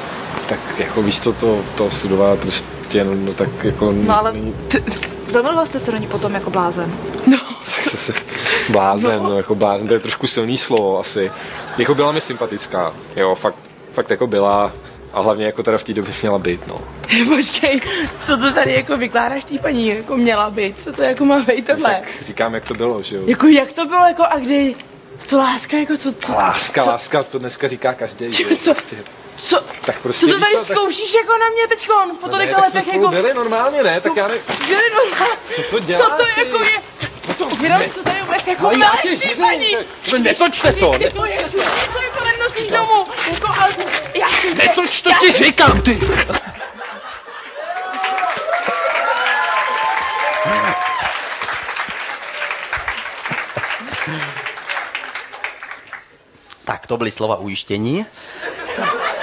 Tak 0.49 0.61
jako 0.78 1.02
víš 1.02 1.20
co, 1.20 1.32
to, 1.32 1.64
to 1.75 1.87
osudová 1.87 2.37
prostě, 2.37 3.04
no, 3.04 3.14
no 3.14 3.32
tak 3.32 3.64
jako... 3.64 3.92
No 3.92 4.18
ale 4.18 4.32
není- 4.32 4.54
zamiloval 5.26 5.66
jste 5.66 5.80
se 5.80 5.92
do 5.92 5.96
ní 5.99 6.06
potom 6.06 6.34
jako 6.34 6.50
blázen? 6.50 6.92
No, 7.26 7.38
Tak 7.76 7.84
zase 7.92 8.12
blázen, 8.68 9.23
no. 9.23 9.28
no 9.28 9.37
jako 9.37 9.54
blázen, 9.54 9.88
to 9.88 9.94
je 9.94 10.00
trošku 10.00 10.26
silný 10.26 10.58
slovo 10.58 10.99
asi. 10.99 11.30
Jako 11.78 11.94
byla 11.94 12.12
mi 12.12 12.20
sympatická, 12.20 12.92
jo, 13.16 13.34
fakt, 13.34 13.58
fakt 13.92 14.11
jako 14.11 14.26
byla 14.26 14.73
a 15.14 15.21
hlavně 15.21 15.47
jako 15.47 15.62
teda 15.62 15.78
v 15.78 15.85
té 15.85 15.92
době 15.92 16.14
měla 16.23 16.38
být, 16.38 16.66
no. 16.66 16.80
počkej, 17.37 17.80
co 18.23 18.37
to 18.37 18.52
tady 18.52 18.75
jako 18.75 18.97
vykládáš 18.97 19.44
tý 19.44 19.59
paní, 19.59 19.88
jako 19.88 20.16
měla 20.16 20.50
být, 20.50 20.83
co 20.85 20.92
to 20.92 21.02
jako 21.02 21.25
má 21.25 21.38
být 21.38 21.66
tohle? 21.66 21.90
Tak 22.00 22.23
říkám, 22.23 22.54
jak 22.54 22.64
to 22.64 22.75
bylo, 22.75 23.02
že 23.02 23.16
jo. 23.16 23.23
Jako 23.26 23.47
jak 23.47 23.73
to 23.73 23.87
bylo, 23.87 24.06
jako 24.06 24.23
a 24.30 24.38
kdy, 24.38 24.75
co 25.26 25.38
láska, 25.38 25.76
jako 25.76 25.97
co, 25.97 26.12
co, 26.14 26.33
Láska, 26.33 26.83
co, 26.85 26.88
láska, 26.90 27.23
to 27.23 27.38
dneska 27.38 27.68
říká 27.68 27.92
každý, 27.94 28.33
že 28.33 28.42
jo, 28.42 28.49
Co? 28.56 28.64
prostě. 28.75 28.97
co, 29.37 29.61
Tak 29.85 29.99
prostě 30.00 30.26
co 30.26 30.33
to 30.33 30.38
víš 30.38 30.44
tady 30.44 30.56
tak- 30.66 30.76
zkoušíš 30.76 31.14
jako 31.14 31.33
na 31.33 31.49
mě 31.54 31.68
teďkon, 31.68 32.11
po 32.21 32.26
No 32.26 32.33
tolika 32.33 32.54
tak 32.61 32.64
letech 32.75 32.94
jako, 32.94 33.09
byli 33.09 33.35
normálně, 33.35 33.83
ne? 33.83 34.00
Tak 34.00 34.16
já 34.16 34.28
ne... 34.28 34.35
že 34.68 34.76
normálně, 34.94 35.37
Co 35.56 35.62
to 35.62 35.78
děláš? 35.78 36.04
co 36.04 36.11
to 36.16 36.25
ty? 36.35 36.40
jako 36.40 36.59
je, 36.64 36.71
co 37.26 37.35
to, 37.35 37.47
uvědom, 37.47 37.78
co 37.94 38.02
tady 38.02 38.21
vůbec 38.23 38.47
jako 38.47 38.66
Ale 38.66 38.76
živý, 39.16 39.35
paní, 39.35 39.76
to- 40.11 40.18
netočte 40.18 40.73
to, 40.73 40.92
ty 40.99 41.11
to 41.11 41.25
je, 41.25 41.38
co 41.50 41.59
jako 42.02 42.24
nenosíš 42.54 42.70
domů, 42.70 43.06
jako, 43.32 43.49
ale, 43.61 43.75
já, 44.14 44.54
Netoč 44.54 45.02
to 45.02 45.11
ti 45.20 45.32
říkám, 45.32 45.82
ty! 45.82 46.00
Tak 56.64 56.87
to 56.87 56.96
byly 56.96 57.11
slova 57.11 57.37
ujištění. 57.37 58.06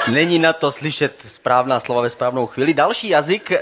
Není 0.08 0.40
na 0.40 0.54
to 0.54 0.72
slyšet 0.72 1.24
správná 1.28 1.80
slova 1.80 2.02
ve 2.02 2.10
správnou 2.10 2.48
chvíli. 2.48 2.74
Další 2.74 3.10
jazyk, 3.10 3.52
eh, 3.52 3.62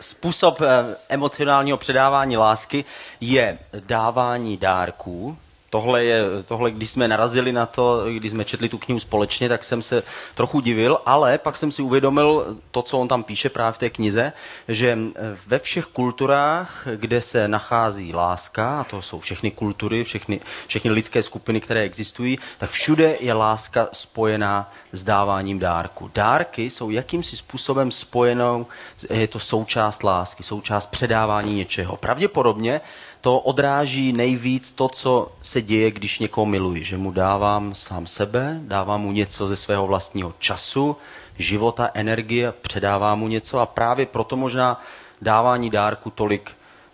způsob 0.00 0.60
eh, 0.60 0.96
emocionálního 1.08 1.78
předávání 1.78 2.36
lásky 2.36 2.84
je 3.20 3.58
dávání 3.80 4.56
dárků. 4.56 5.38
Tohle, 5.74 6.04
je, 6.04 6.22
tohle, 6.44 6.70
když 6.70 6.90
jsme 6.90 7.08
narazili 7.08 7.52
na 7.52 7.66
to, 7.66 8.04
když 8.16 8.32
jsme 8.32 8.44
četli 8.44 8.68
tu 8.68 8.78
knihu 8.78 9.00
společně, 9.00 9.48
tak 9.48 9.64
jsem 9.64 9.82
se 9.82 10.02
trochu 10.34 10.60
divil, 10.60 10.98
ale 11.06 11.38
pak 11.38 11.56
jsem 11.56 11.72
si 11.72 11.82
uvědomil 11.82 12.58
to, 12.70 12.82
co 12.82 12.98
on 12.98 13.08
tam 13.08 13.22
píše 13.22 13.48
právě 13.48 13.72
v 13.72 13.78
té 13.78 13.90
knize, 13.90 14.32
že 14.68 14.98
eh, 14.98 15.36
ve 15.46 15.58
všech 15.58 15.86
kulturách, 15.86 16.86
kde 16.96 17.20
se 17.20 17.48
nachází 17.48 18.14
láska, 18.14 18.80
a 18.80 18.84
to 18.84 19.02
jsou 19.02 19.20
všechny 19.20 19.50
kultury, 19.50 20.04
všechny, 20.04 20.40
všechny 20.66 20.90
lidské 20.90 21.22
skupiny, 21.22 21.60
které 21.60 21.80
existují, 21.80 22.38
tak 22.58 22.70
všude 22.70 23.16
je 23.20 23.32
láska 23.32 23.88
spojená 23.92 24.72
s 24.92 25.04
dáváním 25.04 25.58
dárku. 25.58 26.10
Dárky 26.14 26.70
jsou 26.70 26.90
jakýmsi 26.90 27.36
způsobem 27.36 27.90
spojenou, 27.90 28.66
je 29.10 29.28
to 29.28 29.38
součást 29.38 30.02
lásky, 30.02 30.42
součást 30.42 30.86
předávání 30.86 31.54
něčeho. 31.54 31.96
Pravděpodobně 31.96 32.80
to 33.24 33.38
odráží 33.38 34.12
nejvíc 34.12 34.72
to, 34.72 34.88
co 34.88 35.32
se 35.42 35.62
děje, 35.62 35.90
když 35.90 36.18
někoho 36.18 36.46
miluji. 36.46 36.84
Že 36.84 36.96
mu 36.96 37.10
dávám 37.10 37.74
sám 37.74 38.06
sebe, 38.06 38.58
dávám 38.60 39.00
mu 39.00 39.12
něco 39.12 39.48
ze 39.48 39.56
svého 39.56 39.86
vlastního 39.86 40.34
času, 40.38 40.96
života, 41.38 41.90
energie, 41.94 42.52
předávám 42.52 43.18
mu 43.18 43.28
něco 43.28 43.58
a 43.58 43.66
právě 43.66 44.06
proto 44.06 44.36
možná 44.36 44.82
dávání 45.22 45.70
dárku 45.70 46.10
tolik 46.10 46.50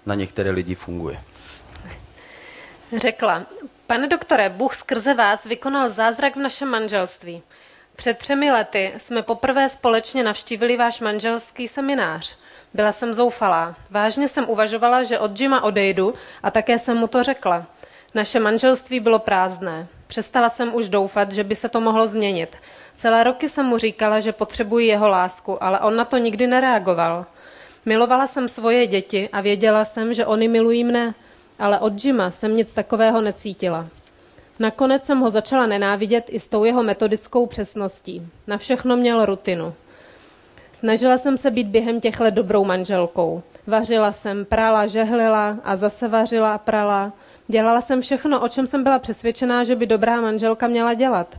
na 0.06 0.14
některé 0.14 0.50
lidi 0.50 0.74
funguje. 0.74 1.22
Řekla, 2.96 3.42
pane 3.86 4.06
doktore, 4.06 4.48
Bůh 4.48 4.74
skrze 4.74 5.14
vás 5.14 5.44
vykonal 5.44 5.88
zázrak 5.88 6.36
v 6.36 6.40
našem 6.40 6.68
manželství. 6.68 7.42
Před 7.96 8.18
třemi 8.18 8.52
lety 8.52 8.92
jsme 8.98 9.22
poprvé 9.22 9.68
společně 9.68 10.22
navštívili 10.22 10.76
váš 10.76 11.00
manželský 11.00 11.68
seminář. 11.68 12.36
Byla 12.74 12.92
jsem 12.92 13.14
zoufalá. 13.14 13.74
Vážně 13.90 14.28
jsem 14.28 14.44
uvažovala, 14.48 15.02
že 15.02 15.18
od 15.18 15.40
Jima 15.40 15.62
odejdu 15.62 16.14
a 16.42 16.50
také 16.50 16.78
jsem 16.78 16.96
mu 16.96 17.06
to 17.06 17.22
řekla. 17.22 17.66
Naše 18.14 18.40
manželství 18.40 19.00
bylo 19.00 19.18
prázdné. 19.18 19.86
Přestala 20.06 20.50
jsem 20.50 20.74
už 20.74 20.88
doufat, 20.88 21.32
že 21.32 21.44
by 21.44 21.56
se 21.56 21.68
to 21.68 21.80
mohlo 21.80 22.08
změnit. 22.08 22.56
Celé 22.96 23.24
roky 23.24 23.48
jsem 23.48 23.66
mu 23.66 23.78
říkala, 23.78 24.20
že 24.20 24.32
potřebuji 24.32 24.86
jeho 24.86 25.08
lásku, 25.08 25.64
ale 25.64 25.80
on 25.80 25.96
na 25.96 26.04
to 26.04 26.18
nikdy 26.18 26.46
nereagoval. 26.46 27.26
Milovala 27.86 28.26
jsem 28.26 28.48
svoje 28.48 28.86
děti 28.86 29.28
a 29.32 29.40
věděla 29.40 29.84
jsem, 29.84 30.14
že 30.14 30.26
oni 30.26 30.48
milují 30.48 30.84
mne, 30.84 31.14
ale 31.58 31.78
od 31.78 32.04
Jima 32.04 32.30
jsem 32.30 32.56
nic 32.56 32.74
takového 32.74 33.20
necítila. 33.20 33.86
Nakonec 34.58 35.04
jsem 35.04 35.20
ho 35.20 35.30
začala 35.30 35.66
nenávidět 35.66 36.24
i 36.28 36.40
s 36.40 36.48
tou 36.48 36.64
jeho 36.64 36.82
metodickou 36.82 37.46
přesností. 37.46 38.22
Na 38.46 38.58
všechno 38.58 38.96
měl 38.96 39.26
rutinu. 39.26 39.74
Snažila 40.72 41.18
jsem 41.18 41.36
se 41.36 41.50
být 41.50 41.66
během 41.66 42.00
těch 42.00 42.20
let 42.20 42.34
dobrou 42.34 42.64
manželkou. 42.64 43.42
Vařila 43.66 44.12
jsem, 44.12 44.44
prala, 44.44 44.86
žehlila 44.86 45.56
a 45.64 45.76
zase 45.76 46.08
vařila 46.08 46.54
a 46.54 46.58
prala. 46.58 47.12
Dělala 47.48 47.80
jsem 47.80 48.00
všechno, 48.00 48.40
o 48.40 48.48
čem 48.48 48.66
jsem 48.66 48.82
byla 48.82 48.98
přesvědčená, 48.98 49.64
že 49.64 49.76
by 49.76 49.86
dobrá 49.86 50.20
manželka 50.20 50.68
měla 50.68 50.94
dělat. 50.94 51.36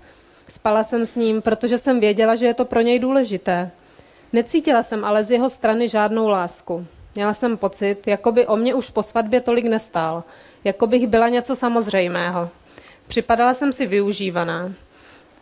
Spala 0.47 0.83
jsem 0.83 1.05
s 1.05 1.15
ním, 1.15 1.41
protože 1.41 1.77
jsem 1.77 1.99
věděla, 1.99 2.35
že 2.35 2.45
je 2.45 2.53
to 2.53 2.65
pro 2.65 2.81
něj 2.81 2.99
důležité. 2.99 3.71
Necítila 4.33 4.83
jsem 4.83 5.05
ale 5.05 5.23
z 5.23 5.31
jeho 5.31 5.49
strany 5.49 5.89
žádnou 5.89 6.27
lásku. 6.27 6.85
Měla 7.15 7.33
jsem 7.33 7.57
pocit, 7.57 8.07
jako 8.07 8.31
by 8.31 8.47
o 8.47 8.57
mě 8.57 8.73
už 8.73 8.89
po 8.89 9.03
svatbě 9.03 9.41
tolik 9.41 9.65
nestál. 9.65 10.23
Jako 10.63 10.87
bych 10.87 11.07
byla 11.07 11.29
něco 11.29 11.55
samozřejmého. 11.55 12.49
Připadala 13.07 13.53
jsem 13.53 13.71
si 13.71 13.85
využívaná. 13.85 14.71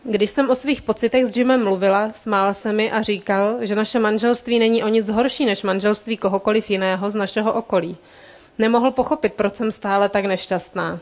Když 0.03 0.29
jsem 0.29 0.50
o 0.50 0.56
svých 0.56 0.82
pocitech 0.82 1.25
s 1.25 1.38
Jimem 1.38 1.63
mluvila, 1.63 2.12
smál 2.15 2.53
se 2.53 2.74
mi 2.74 2.91
a 2.91 3.01
říkal, 3.01 3.56
že 3.60 3.75
naše 3.75 4.00
manželství 4.00 4.60
není 4.60 4.84
o 4.84 4.88
nic 4.88 5.10
horší 5.10 5.46
než 5.46 5.63
manželství 5.63 6.18
kohokoliv 6.18 6.70
jiného 6.70 7.12
z 7.12 7.15
našeho 7.15 7.53
okolí. 7.53 7.98
Nemohl 8.58 8.91
pochopit, 8.91 9.34
proč 9.34 9.56
jsem 9.56 9.72
stále 9.72 10.10
tak 10.10 10.25
nešťastná. 10.25 11.00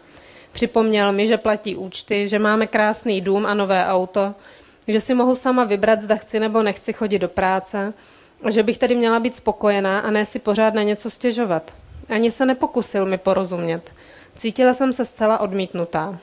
Připomněl 0.52 1.12
mi, 1.12 1.28
že 1.28 1.38
platí 1.38 1.76
účty, 1.76 2.28
že 2.28 2.40
máme 2.40 2.68
krásný 2.68 3.22
dům 3.22 3.46
a 3.46 3.54
nové 3.54 3.86
auto, 3.86 4.36
že 4.88 5.02
si 5.02 5.14
mohu 5.14 5.36
sama 5.36 5.64
vybrat, 5.64 6.02
zda 6.02 6.16
chci 6.16 6.40
nebo 6.40 6.64
nechci 6.64 6.94
chodit 6.94 7.20
do 7.20 7.30
práce, 7.30 7.94
a 8.44 8.52
že 8.52 8.64
bych 8.64 8.78
tedy 8.78 8.96
měla 8.96 9.20
být 9.20 9.36
spokojená 9.36 10.00
a 10.00 10.12
ne 10.12 10.26
si 10.26 10.40
pořád 10.40 10.74
na 10.74 10.84
něco 10.84 11.10
stěžovat. 11.10 11.74
Ani 12.10 12.32
se 12.32 12.46
nepokusil 12.46 13.06
mi 13.06 13.18
porozumět. 13.18 13.92
Cítila 14.36 14.74
jsem 14.74 14.94
se 14.94 15.06
zcela 15.06 15.40
odmítnutá. 15.40 16.20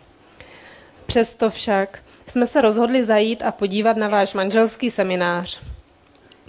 Přesto 1.07 1.51
však 1.51 1.99
jsme 2.27 2.47
se 2.47 2.61
rozhodli 2.61 3.05
zajít 3.05 3.43
a 3.43 3.53
podívat 3.53 3.97
na 3.97 4.09
váš 4.09 4.35
manželský 4.35 4.91
seminář. 4.91 5.61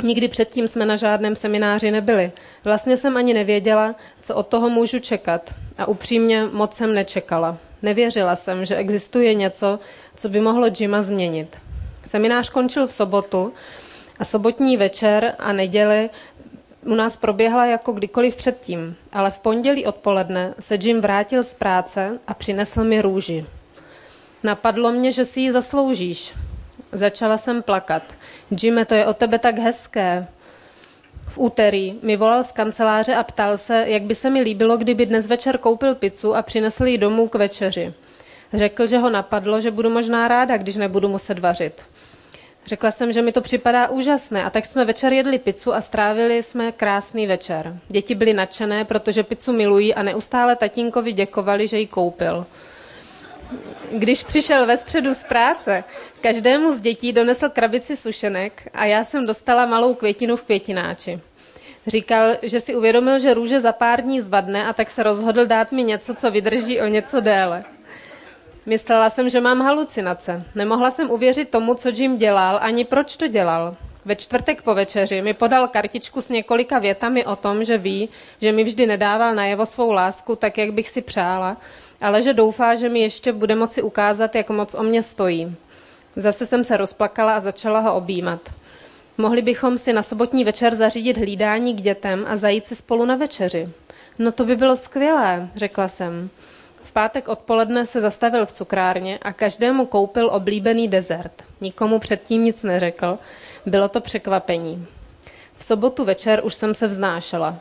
Nikdy 0.03 0.27
předtím 0.27 0.67
jsme 0.67 0.85
na 0.85 0.95
žádném 0.95 1.35
semináři 1.35 1.91
nebyli. 1.91 2.31
Vlastně 2.63 2.97
jsem 2.97 3.17
ani 3.17 3.33
nevěděla, 3.33 3.95
co 4.21 4.35
od 4.35 4.47
toho 4.47 4.69
můžu 4.69 4.99
čekat. 4.99 5.53
A 5.77 5.87
upřímně 5.87 6.43
moc 6.51 6.73
jsem 6.73 6.93
nečekala. 6.93 7.57
Nevěřila 7.81 8.35
jsem, 8.35 8.65
že 8.65 8.75
existuje 8.75 9.33
něco, 9.33 9.79
co 10.15 10.29
by 10.29 10.41
mohlo 10.41 10.67
Jima 10.79 11.03
změnit. 11.03 11.57
Seminář 12.05 12.49
končil 12.49 12.87
v 12.87 12.93
sobotu 12.93 13.53
a 14.19 14.25
sobotní 14.25 14.77
večer 14.77 15.35
a 15.39 15.53
neděli 15.53 16.09
u 16.85 16.95
nás 16.95 17.17
proběhla 17.17 17.65
jako 17.65 17.91
kdykoliv 17.91 18.35
předtím, 18.35 18.95
ale 19.13 19.31
v 19.31 19.39
pondělí 19.39 19.85
odpoledne 19.85 20.53
se 20.59 20.77
Jim 20.81 21.01
vrátil 21.01 21.43
z 21.43 21.53
práce 21.53 22.19
a 22.27 22.33
přinesl 22.33 22.83
mi 22.83 23.01
růži. 23.01 23.45
Napadlo 24.45 24.91
mě, 24.91 25.11
že 25.11 25.25
si 25.25 25.39
ji 25.39 25.51
zasloužíš. 25.51 26.33
Začala 26.91 27.37
jsem 27.37 27.63
plakat. 27.63 28.03
Jime, 28.61 28.85
to 28.85 28.95
je 28.95 29.05
o 29.05 29.13
tebe 29.13 29.39
tak 29.39 29.59
hezké. 29.59 30.27
v 31.27 31.37
úterý 31.37 31.95
mi 32.01 32.17
volal 32.17 32.43
z 32.43 32.51
kanceláře 32.51 33.15
a 33.15 33.23
ptal 33.23 33.57
se, 33.57 33.85
jak 33.87 34.03
by 34.03 34.15
se 34.15 34.29
mi 34.29 34.41
líbilo, 34.41 34.77
kdyby 34.77 35.05
dnes 35.05 35.27
večer 35.27 35.57
koupil 35.57 35.95
pizzu 35.95 36.35
a 36.35 36.41
přinesl 36.41 36.85
ji 36.85 36.97
domů 36.97 37.27
k 37.27 37.35
večeři. 37.35 37.93
Řekl, 38.53 38.87
že 38.87 38.97
ho 38.97 39.09
napadlo, 39.09 39.61
že 39.61 39.71
budu 39.71 39.89
možná 39.89 40.27
ráda, 40.27 40.57
když 40.57 40.75
nebudu 40.75 41.09
muset 41.09 41.39
vařit. 41.39 41.81
Řekla 42.65 42.91
jsem, 42.91 43.11
že 43.11 43.21
mi 43.21 43.31
to 43.31 43.41
připadá 43.41 43.89
úžasné 43.89 44.43
a 44.43 44.49
tak 44.49 44.65
jsme 44.65 44.85
večer 44.85 45.13
jedli 45.13 45.39
pizzu 45.39 45.73
a 45.73 45.81
strávili 45.81 46.43
jsme 46.43 46.71
krásný 46.71 47.27
večer. 47.27 47.79
Děti 47.87 48.15
byly 48.15 48.33
nadšené, 48.33 48.85
protože 48.85 49.23
pizzu 49.23 49.53
milují 49.53 49.93
a 49.93 50.03
neustále 50.03 50.55
tatínkovi 50.55 51.11
děkovali, 51.11 51.67
že 51.67 51.79
ji 51.79 51.87
koupil. 51.87 52.45
Když 53.91 54.23
přišel 54.23 54.65
ve 54.65 54.77
středu 54.77 55.13
z 55.13 55.23
práce, 55.23 55.83
každému 56.21 56.71
z 56.71 56.81
dětí 56.81 57.13
donesl 57.13 57.49
krabici 57.49 57.97
sušenek 57.97 58.69
a 58.73 58.85
já 58.85 59.03
jsem 59.03 59.25
dostala 59.25 59.65
malou 59.65 59.93
květinu 59.93 60.35
v 60.35 60.43
květináči. 60.43 61.19
Říkal, 61.87 62.29
že 62.41 62.59
si 62.59 62.75
uvědomil, 62.75 63.19
že 63.19 63.33
růže 63.33 63.59
za 63.59 63.71
pár 63.71 64.01
dní 64.01 64.21
zvadne 64.21 64.65
a 64.67 64.73
tak 64.73 64.89
se 64.89 65.03
rozhodl 65.03 65.45
dát 65.45 65.71
mi 65.71 65.83
něco, 65.83 66.13
co 66.13 66.31
vydrží 66.31 66.81
o 66.81 66.85
něco 66.87 67.19
déle. 67.19 67.63
Myslela 68.65 69.09
jsem, 69.09 69.29
že 69.29 69.41
mám 69.41 69.61
halucinace. 69.61 70.43
Nemohla 70.55 70.91
jsem 70.91 71.11
uvěřit 71.11 71.49
tomu, 71.49 71.73
co 71.73 71.89
Jim 71.89 72.17
dělal, 72.17 72.59
ani 72.61 72.85
proč 72.85 73.17
to 73.17 73.27
dělal. 73.27 73.75
Ve 74.05 74.15
čtvrtek 74.15 74.61
po 74.61 74.73
večeři 74.73 75.21
mi 75.21 75.33
podal 75.33 75.67
kartičku 75.67 76.21
s 76.21 76.29
několika 76.29 76.79
větami 76.79 77.25
o 77.25 77.35
tom, 77.35 77.63
že 77.63 77.77
ví, 77.77 78.09
že 78.41 78.51
mi 78.51 78.63
vždy 78.63 78.87
nedával 78.87 79.35
najevo 79.35 79.65
svou 79.65 79.91
lásku 79.91 80.35
tak, 80.35 80.57
jak 80.57 80.73
bych 80.73 80.89
si 80.89 81.01
přála, 81.01 81.57
ale 82.01 82.21
že 82.21 82.33
doufá, 82.33 82.75
že 82.75 82.89
mi 82.89 82.99
ještě 82.99 83.33
bude 83.33 83.55
moci 83.55 83.81
ukázat, 83.81 84.35
jak 84.35 84.49
moc 84.49 84.73
o 84.73 84.83
mě 84.83 85.03
stojí. 85.03 85.55
Zase 86.15 86.45
jsem 86.45 86.63
se 86.63 86.77
rozplakala 86.77 87.35
a 87.35 87.39
začala 87.39 87.79
ho 87.79 87.95
objímat. 87.95 88.41
Mohli 89.17 89.41
bychom 89.41 89.77
si 89.77 89.93
na 89.93 90.03
sobotní 90.03 90.43
večer 90.43 90.75
zařídit 90.75 91.17
hlídání 91.17 91.73
k 91.73 91.81
dětem 91.81 92.25
a 92.27 92.37
zajít 92.37 92.67
si 92.67 92.75
spolu 92.75 93.05
na 93.05 93.15
večeři. 93.15 93.69
No 94.19 94.31
to 94.31 94.45
by 94.45 94.55
bylo 94.55 94.77
skvělé, 94.77 95.49
řekla 95.55 95.87
jsem 95.87 96.29
pátek 96.95 97.27
odpoledne 97.27 97.85
se 97.85 98.01
zastavil 98.01 98.45
v 98.45 98.51
cukrárně 98.51 99.19
a 99.21 99.33
každému 99.33 99.85
koupil 99.85 100.29
oblíbený 100.31 100.87
dezert. 100.87 101.43
Nikomu 101.61 101.99
předtím 101.99 102.43
nic 102.43 102.63
neřekl. 102.63 103.19
Bylo 103.65 103.89
to 103.89 104.01
překvapení. 104.01 104.87
V 105.57 105.63
sobotu 105.63 106.05
večer 106.05 106.41
už 106.43 106.55
jsem 106.55 106.73
se 106.73 106.87
vznášela. 106.87 107.55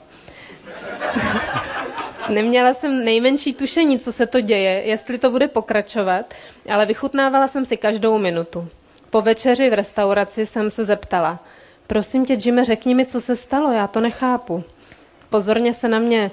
Neměla 2.28 2.74
jsem 2.74 3.04
nejmenší 3.04 3.52
tušení, 3.52 3.98
co 3.98 4.12
se 4.12 4.26
to 4.26 4.40
děje, 4.40 4.82
jestli 4.84 5.18
to 5.18 5.30
bude 5.30 5.48
pokračovat, 5.48 6.34
ale 6.70 6.86
vychutnávala 6.86 7.48
jsem 7.48 7.64
si 7.64 7.76
každou 7.76 8.18
minutu. 8.18 8.68
Po 9.10 9.22
večeři 9.22 9.70
v 9.70 9.74
restauraci 9.74 10.46
jsem 10.46 10.70
se 10.70 10.84
zeptala, 10.84 11.40
prosím 11.86 12.26
tě, 12.26 12.36
Jimmy, 12.44 12.64
řekni 12.64 12.94
mi, 12.94 13.06
co 13.06 13.20
se 13.20 13.36
stalo, 13.36 13.72
já 13.72 13.86
to 13.86 14.00
nechápu. 14.00 14.64
Pozorně 15.30 15.74
se 15.74 15.88
na 15.88 15.98
mě 15.98 16.30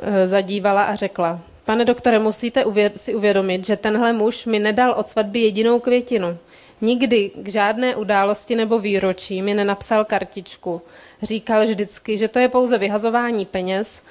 e, 0.00 0.26
zadívala 0.26 0.82
a 0.82 0.94
řekla, 0.94 1.40
Pane 1.64 1.84
doktore, 1.84 2.18
musíte 2.18 2.64
si 2.96 3.14
uvědomit, 3.14 3.66
že 3.66 3.76
tenhle 3.76 4.12
muž 4.12 4.46
mi 4.46 4.58
nedal 4.58 4.94
od 4.96 5.08
svatby 5.08 5.40
jedinou 5.40 5.80
květinu. 5.80 6.38
Nikdy 6.80 7.30
k 7.34 7.48
žádné 7.48 7.96
události 7.96 8.56
nebo 8.56 8.78
výročí 8.78 9.42
mi 9.42 9.54
nenapsal 9.54 10.04
kartičku. 10.04 10.82
Říkal 11.22 11.64
vždycky, 11.64 12.18
že 12.18 12.28
to 12.28 12.38
je 12.38 12.48
pouze 12.48 12.78
vyhazování 12.78 13.46
peněz. 13.46 14.02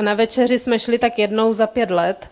Na 0.00 0.14
večeři 0.14 0.58
jsme 0.58 0.78
šli 0.78 0.98
tak 0.98 1.18
jednou 1.18 1.52
za 1.52 1.66
pět 1.66 1.90
let. 1.90 2.28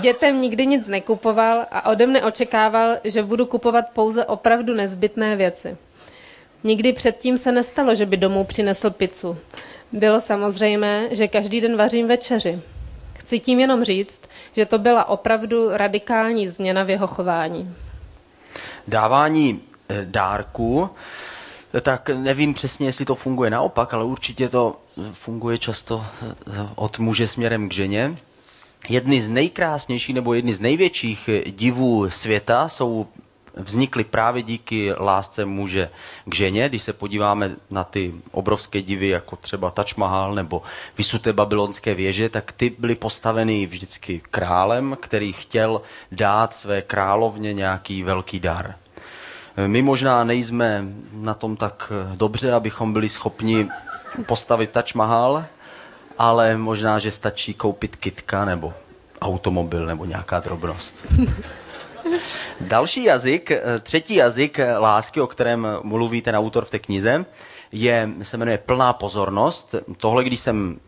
Dětem 0.00 0.40
nikdy 0.40 0.66
nic 0.66 0.88
nekupoval 0.88 1.66
a 1.70 1.90
ode 1.90 2.06
mne 2.06 2.22
očekával, 2.22 2.96
že 3.04 3.22
budu 3.22 3.46
kupovat 3.46 3.84
pouze 3.92 4.24
opravdu 4.24 4.74
nezbytné 4.74 5.36
věci. 5.36 5.76
Nikdy 6.64 6.92
předtím 6.92 7.38
se 7.38 7.52
nestalo, 7.52 7.94
že 7.94 8.06
by 8.06 8.16
domů 8.16 8.44
přinesl 8.44 8.90
pizzu. 8.90 9.36
Bylo 9.92 10.20
samozřejmé, 10.20 11.08
že 11.10 11.28
každý 11.28 11.60
den 11.60 11.76
vařím 11.76 12.08
večeři. 12.08 12.60
Chci 13.18 13.38
tím 13.40 13.60
jenom 13.60 13.84
říct, 13.84 14.20
že 14.56 14.66
to 14.66 14.78
byla 14.78 15.08
opravdu 15.08 15.68
radikální 15.70 16.48
změna 16.48 16.82
v 16.84 16.90
jeho 16.90 17.06
chování. 17.06 17.74
Dávání 18.88 19.60
eh, 19.88 20.00
dárků, 20.04 20.90
tak 21.82 22.08
nevím 22.10 22.54
přesně, 22.54 22.86
jestli 22.86 23.04
to 23.04 23.14
funguje 23.14 23.50
naopak, 23.50 23.94
ale 23.94 24.04
určitě 24.04 24.48
to 24.48 24.76
funguje 25.12 25.58
často 25.58 26.04
eh, 26.22 26.68
od 26.74 26.98
muže 26.98 27.26
směrem 27.26 27.68
k 27.68 27.72
ženě. 27.72 28.18
Jedny 28.88 29.20
z 29.20 29.28
nejkrásnějších 29.28 30.14
nebo 30.14 30.34
jedny 30.34 30.54
z 30.54 30.60
největších 30.60 31.30
divů 31.46 32.10
světa 32.10 32.68
jsou 32.68 33.06
vznikly 33.58 34.04
právě 34.04 34.42
díky 34.42 34.92
lásce 34.92 35.44
muže 35.44 35.90
k 36.24 36.34
ženě. 36.34 36.68
Když 36.68 36.82
se 36.82 36.92
podíváme 36.92 37.56
na 37.70 37.84
ty 37.84 38.14
obrovské 38.30 38.82
divy, 38.82 39.08
jako 39.08 39.36
třeba 39.36 39.70
Taj 39.70 39.86
Mahal 39.96 40.34
nebo 40.34 40.62
vysuté 40.98 41.32
babylonské 41.32 41.94
věže, 41.94 42.28
tak 42.28 42.52
ty 42.52 42.74
byly 42.78 42.94
postaveny 42.94 43.66
vždycky 43.66 44.22
králem, 44.30 44.96
který 45.00 45.32
chtěl 45.32 45.82
dát 46.12 46.54
své 46.54 46.82
královně 46.82 47.54
nějaký 47.54 48.02
velký 48.02 48.40
dar. 48.40 48.74
My 49.66 49.82
možná 49.82 50.24
nejsme 50.24 50.84
na 51.12 51.34
tom 51.34 51.56
tak 51.56 51.92
dobře, 52.14 52.52
abychom 52.52 52.92
byli 52.92 53.08
schopni 53.08 53.68
postavit 54.26 54.70
Taj 54.70 54.84
Mahal, 54.94 55.44
ale 56.18 56.56
možná, 56.56 56.98
že 56.98 57.10
stačí 57.10 57.54
koupit 57.54 57.96
kitka 57.96 58.44
nebo 58.44 58.74
automobil 59.20 59.86
nebo 59.86 60.04
nějaká 60.04 60.40
drobnost. 60.40 61.06
Další 62.60 63.04
jazyk, 63.04 63.50
eh, 63.50 63.62
třetí 63.82 64.14
jazyk 64.14 64.58
eh, 64.58 64.78
lásky, 64.78 65.20
o 65.20 65.26
kterém 65.26 65.66
mluví 65.82 66.22
ten 66.22 66.36
autor 66.36 66.64
v 66.64 66.70
té 66.70 66.78
knize, 66.78 67.24
je, 67.72 68.08
se 68.22 68.36
jmenuje 68.36 68.58
plná 68.58 68.92
pozornost. 68.92 69.74
Tohle, 69.96 70.24
když 70.24 70.40
jsem 70.40 70.80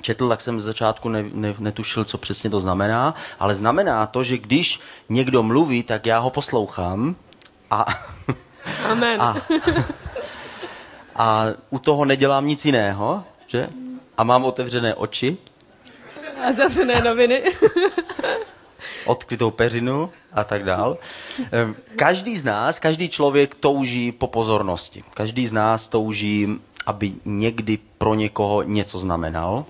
četl, 0.00 0.28
tak 0.28 0.40
jsem 0.40 0.60
z 0.60 0.64
začátku 0.64 1.08
ne, 1.08 1.24
ne, 1.32 1.54
netušil, 1.58 2.04
co 2.04 2.18
přesně 2.18 2.50
to 2.50 2.60
znamená, 2.60 3.14
ale 3.38 3.54
znamená 3.54 4.06
to, 4.06 4.24
že 4.24 4.38
když 4.38 4.80
někdo 5.08 5.42
mluví, 5.42 5.82
tak 5.82 6.06
já 6.06 6.18
ho 6.18 6.30
poslouchám 6.30 7.16
a... 7.70 7.86
Amen. 8.84 9.22
A, 9.22 9.36
a 11.16 11.46
u 11.70 11.78
toho 11.78 12.04
nedělám 12.04 12.46
nic 12.46 12.64
jiného, 12.64 13.24
že? 13.46 13.68
A 14.16 14.24
mám 14.24 14.44
otevřené 14.44 14.94
oči. 14.94 15.36
A 16.46 16.52
zavřené 16.52 17.00
noviny. 17.00 17.42
odkrytou 19.06 19.50
peřinu 19.50 20.10
a 20.32 20.44
tak 20.44 20.64
dál. 20.64 20.98
Ehm, 21.52 21.76
každý 21.96 22.38
z 22.38 22.44
nás, 22.44 22.78
každý 22.78 23.08
člověk 23.08 23.54
touží 23.54 24.12
po 24.12 24.26
pozornosti. 24.26 25.04
Každý 25.14 25.46
z 25.46 25.52
nás 25.52 25.88
touží, 25.88 26.48
aby 26.86 27.12
někdy 27.24 27.78
pro 27.98 28.14
někoho 28.14 28.62
něco 28.62 28.98
znamenal. 28.98 29.64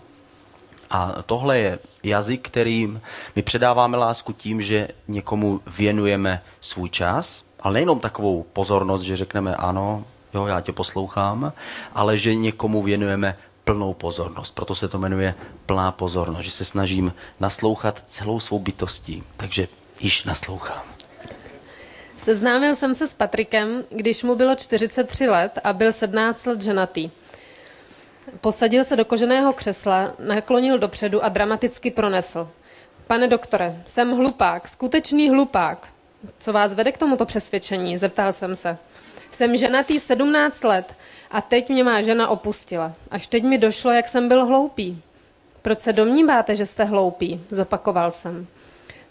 A 0.91 1.23
tohle 1.27 1.59
je 1.59 1.79
jazyk, 2.03 2.49
kterým 2.49 3.01
my 3.37 3.43
předáváme 3.43 3.97
lásku 3.97 4.33
tím, 4.33 4.63
že 4.63 4.89
někomu 5.09 5.61
věnujeme 5.67 6.43
svůj 6.61 6.91
čas, 6.91 7.45
ale 7.61 7.75
nejenom 7.75 8.01
takovou 8.01 8.47
pozornost, 8.53 9.03
že 9.03 9.17
řekneme 9.17 9.57
ano, 9.57 10.05
jo, 10.35 10.47
já 10.47 10.61
tě 10.61 10.73
poslouchám, 10.73 11.53
ale 11.95 12.19
že 12.19 12.35
někomu 12.35 12.83
věnujeme 12.83 13.37
plnou 13.65 13.95
pozornost. 13.95 14.55
Proto 14.55 14.75
se 14.75 14.89
to 14.89 14.99
jmenuje 14.99 15.35
plná 15.67 15.93
pozornost, 15.93 16.45
že 16.45 16.51
se 16.51 16.65
snažím 16.65 17.15
naslouchat 17.41 18.03
celou 18.07 18.41
svou 18.41 18.59
bytostí. 18.59 19.23
Takže 19.37 19.69
již 20.01 20.25
naslouchám. 20.25 20.83
Seznámil 22.17 22.75
jsem 22.75 22.95
se 22.95 23.07
s 23.07 23.15
Patrikem, 23.15 23.85
když 23.91 24.23
mu 24.23 24.35
bylo 24.35 24.55
43 24.55 25.29
let 25.29 25.59
a 25.65 25.73
byl 25.73 25.93
17 25.93 26.47
let 26.47 26.63
ženatý. 26.63 27.11
Posadil 28.41 28.85
se 28.85 28.97
do 28.97 29.05
koženého 29.05 29.53
křesla, 29.53 30.13
naklonil 30.19 30.79
dopředu 30.79 31.25
a 31.25 31.29
dramaticky 31.29 31.91
pronesl. 31.91 32.49
Pane 33.07 33.29
doktore, 33.29 33.83
jsem 33.87 34.17
hlupák, 34.17 34.69
skutečný 34.69 35.31
hlupák. 35.31 35.89
Co 36.39 36.53
vás 36.53 36.75
vede 36.75 36.93
k 36.93 36.99
tomuto 36.99 37.27
přesvědčení? 37.27 37.99
Zeptal 37.99 38.33
jsem 38.33 38.57
se. 38.57 38.79
Jsem 39.35 39.57
ženatý 39.57 40.01
17 40.01 40.65
let 40.65 40.95
a 41.31 41.41
teď 41.41 41.69
mě 41.69 41.85
má 41.85 42.03
žena 42.03 42.29
opustila. 42.29 42.93
Až 43.11 43.27
teď 43.27 43.43
mi 43.43 43.59
došlo, 43.59 43.93
jak 43.93 44.09
jsem 44.09 44.29
byl 44.29 44.47
hloupý. 44.47 45.03
Proč 45.63 45.81
se 45.81 45.93
domníváte, 45.93 46.57
že 46.57 46.67
jste 46.67 46.85
hloupý? 46.85 47.41
Zopakoval 47.51 48.11
jsem. 48.11 48.47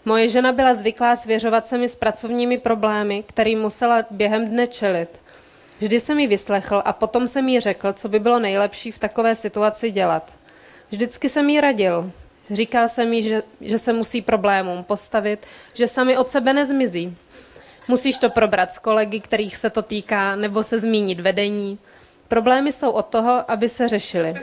Moje 0.04 0.28
žena 0.28 0.52
byla 0.52 0.74
zvyklá 0.74 1.16
svěřovat 1.16 1.68
se 1.68 1.78
mi 1.78 1.88
s 1.88 1.96
pracovními 1.96 2.58
problémy, 2.58 3.24
kterým 3.26 3.60
musela 3.60 4.04
během 4.10 4.48
dne 4.48 4.66
čelit. 4.66 5.20
Vždy 5.80 6.00
jsem 6.00 6.16
mi 6.16 6.26
vyslechl 6.26 6.82
a 6.84 6.92
potom 6.92 7.28
jsem 7.28 7.48
jí 7.48 7.60
řekl, 7.60 7.92
co 7.92 8.08
by 8.08 8.18
bylo 8.18 8.38
nejlepší 8.38 8.90
v 8.90 8.98
takové 8.98 9.34
situaci 9.34 9.90
dělat. 9.90 10.32
Vždycky 10.90 11.28
jsem 11.28 11.50
jí 11.50 11.60
radil. 11.60 12.10
Říkal 12.50 12.88
jsem 12.88 13.12
jí, 13.12 13.22
že, 13.22 13.42
že 13.60 13.78
se 13.78 13.92
musí 13.92 14.22
problémům 14.22 14.84
postavit, 14.84 15.46
že 15.74 15.88
sami 15.88 16.16
od 16.16 16.30
sebe 16.30 16.52
nezmizí. 16.52 17.16
Musíš 17.88 18.18
to 18.18 18.30
probrat 18.30 18.72
s 18.72 18.78
kolegy, 18.78 19.20
kterých 19.20 19.56
se 19.56 19.70
to 19.70 19.82
týká, 19.82 20.36
nebo 20.36 20.62
se 20.62 20.78
zmínit 20.78 21.20
vedení. 21.20 21.78
Problémy 22.28 22.72
jsou 22.72 22.90
od 22.90 23.06
toho, 23.06 23.50
aby 23.50 23.68
se 23.68 23.88
řešily. 23.88 24.34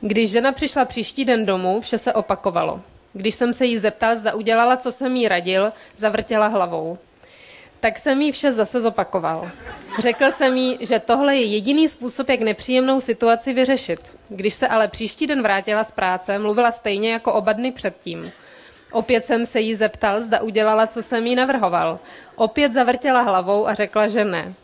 Když 0.00 0.30
žena 0.30 0.52
přišla 0.52 0.84
příští 0.84 1.24
den 1.24 1.46
domů, 1.46 1.80
vše 1.80 1.98
se 1.98 2.12
opakovalo. 2.12 2.80
Když 3.12 3.34
jsem 3.34 3.52
se 3.52 3.64
jí 3.66 3.78
zeptal, 3.78 4.16
zda 4.16 4.34
udělala, 4.34 4.76
co 4.76 4.92
jsem 4.92 5.16
jí 5.16 5.28
radil, 5.28 5.72
zavrtěla 5.96 6.46
hlavou. 6.46 6.98
Tak 7.80 7.98
jsem 7.98 8.20
jí 8.20 8.32
vše 8.32 8.52
zase 8.52 8.80
zopakoval. 8.80 9.50
Řekl 9.98 10.30
jsem 10.30 10.56
jí, 10.56 10.78
že 10.80 10.98
tohle 10.98 11.36
je 11.36 11.44
jediný 11.44 11.88
způsob, 11.88 12.28
jak 12.28 12.40
nepříjemnou 12.40 13.00
situaci 13.00 13.52
vyřešit. 13.52 14.00
Když 14.28 14.54
se 14.54 14.68
ale 14.68 14.88
příští 14.88 15.26
den 15.26 15.42
vrátila 15.42 15.84
z 15.84 15.92
práce, 15.92 16.38
mluvila 16.38 16.72
stejně 16.72 17.12
jako 17.12 17.32
oba 17.32 17.52
dny 17.52 17.72
předtím. 17.72 18.32
Opět 18.96 19.26
jsem 19.26 19.46
se 19.46 19.60
jí 19.60 19.74
zeptal, 19.74 20.22
zda 20.22 20.40
udělala, 20.40 20.86
co 20.86 21.02
jsem 21.02 21.26
jí 21.26 21.34
navrhoval. 21.34 21.98
Opět 22.36 22.72
zavrtěla 22.72 23.20
hlavou 23.20 23.68
a 23.68 23.74
řekla, 23.74 24.08
že 24.08 24.24
ne. 24.24 24.54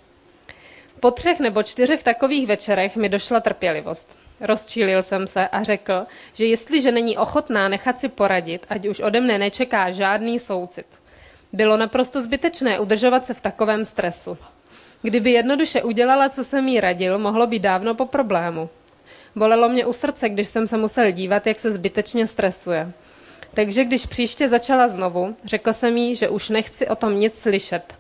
Po 1.01 1.11
třech 1.11 1.41
nebo 1.41 1.63
čtyřech 1.63 2.03
takových 2.03 2.47
večerech 2.47 2.97
mi 2.97 3.09
došla 3.09 3.41
trpělivost. 3.41 4.19
Rozčílil 4.41 5.03
jsem 5.03 5.27
se 5.27 5.49
a 5.49 5.63
řekl, 5.63 6.07
že 6.35 6.47
jestliže 6.47 6.93
není 6.93 7.19
ochotná 7.19 7.69
nechat 7.69 8.01
si 8.01 8.09
poradit, 8.09 8.67
ať 8.69 8.87
už 8.87 9.01
ode 9.01 9.21
mne 9.21 9.39
nečeká 9.39 9.91
žádný 9.91 10.39
soucit. 10.39 10.87
Bylo 11.53 11.77
naprosto 11.77 12.23
zbytečné 12.23 12.81
udržovat 12.81 13.27
se 13.27 13.35
v 13.35 13.41
takovém 13.41 13.85
stresu. 13.85 14.39
Kdyby 15.03 15.31
jednoduše 15.31 15.83
udělala, 15.83 16.29
co 16.29 16.45
jsem 16.45 16.69
jí 16.69 16.81
radil, 16.81 17.19
mohlo 17.19 17.47
být 17.47 17.63
dávno 17.63 17.95
po 17.95 18.07
problému. 18.07 18.69
Bolelo 19.37 19.69
mě 19.69 19.87
u 19.87 19.93
srdce, 19.93 20.29
když 20.29 20.49
jsem 20.49 20.67
se 20.67 20.77
musel 20.77 21.11
dívat, 21.11 21.47
jak 21.47 21.61
se 21.61 21.73
zbytečně 21.73 22.27
stresuje. 22.27 22.93
Takže 23.55 23.85
když 23.85 24.07
příště 24.07 24.49
začala 24.49 24.89
znovu, 24.89 25.37
řekl 25.45 25.73
jsem 25.73 25.97
jí, 25.97 26.17
že 26.17 26.29
už 26.29 26.49
nechci 26.49 26.89
o 26.89 26.97
tom 26.97 27.21
nic 27.21 27.39
slyšet. 27.39 27.95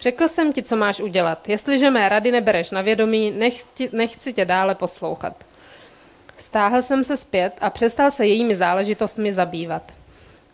Řekl 0.00 0.28
jsem 0.28 0.52
ti, 0.52 0.62
co 0.62 0.76
máš 0.76 1.00
udělat. 1.00 1.48
Jestliže 1.48 1.90
mé 1.90 2.08
rady 2.08 2.32
nebereš 2.32 2.70
na 2.70 2.82
vědomí, 2.82 3.30
nechci, 3.30 3.90
nechci 3.92 4.32
tě 4.32 4.44
dále 4.44 4.74
poslouchat. 4.74 5.44
Stáhl 6.36 6.82
jsem 6.82 7.04
se 7.04 7.16
zpět 7.16 7.52
a 7.60 7.70
přestal 7.70 8.10
se 8.10 8.26
jejími 8.26 8.56
záležitostmi 8.56 9.32
zabývat. 9.32 9.92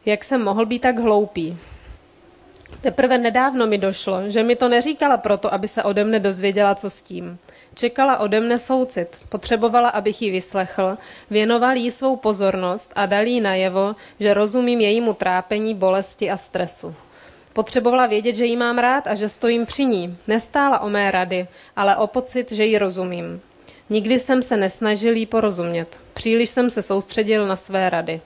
Jak 0.06 0.24
jsem 0.24 0.44
mohl 0.44 0.66
být 0.66 0.78
tak 0.82 0.98
hloupý? 0.98 1.58
Teprve 2.80 3.18
nedávno 3.18 3.66
mi 3.66 3.78
došlo, 3.78 4.30
že 4.30 4.42
mi 4.42 4.56
to 4.56 4.68
neříkala 4.68 5.16
proto, 5.16 5.54
aby 5.54 5.68
se 5.68 5.82
ode 5.82 6.04
mne 6.04 6.20
dozvěděla, 6.20 6.74
co 6.74 6.90
s 6.90 7.02
tím. 7.02 7.38
Čekala 7.76 8.24
ode 8.24 8.40
mne 8.40 8.58
soucit, 8.58 9.20
potřebovala, 9.28 9.88
abych 9.88 10.22
ji 10.22 10.30
vyslechl, 10.30 10.96
věnoval 11.30 11.76
jí 11.76 11.90
svou 11.90 12.16
pozornost 12.16 12.92
a 12.96 13.06
dal 13.06 13.26
jí 13.26 13.40
najevo, 13.40 13.96
že 14.20 14.34
rozumím 14.34 14.80
jejímu 14.80 15.12
trápení, 15.12 15.74
bolesti 15.74 16.30
a 16.30 16.36
stresu. 16.36 16.94
Potřebovala 17.52 18.06
vědět, 18.06 18.34
že 18.34 18.44
jí 18.44 18.56
mám 18.56 18.78
rád 18.78 19.06
a 19.06 19.14
že 19.14 19.28
stojím 19.28 19.66
při 19.66 19.84
ní. 19.84 20.16
Nestála 20.26 20.80
o 20.80 20.88
mé 20.88 21.10
rady, 21.10 21.46
ale 21.76 21.96
o 21.96 22.06
pocit, 22.06 22.52
že 22.52 22.64
jí 22.64 22.78
rozumím. 22.78 23.40
Nikdy 23.90 24.18
jsem 24.20 24.42
se 24.42 24.56
nesnažil 24.56 25.16
jí 25.16 25.26
porozumět. 25.26 25.98
Příliš 26.14 26.50
jsem 26.50 26.70
se 26.70 26.82
soustředil 26.82 27.46
na 27.46 27.56
své 27.56 27.90
rady. 27.90 28.20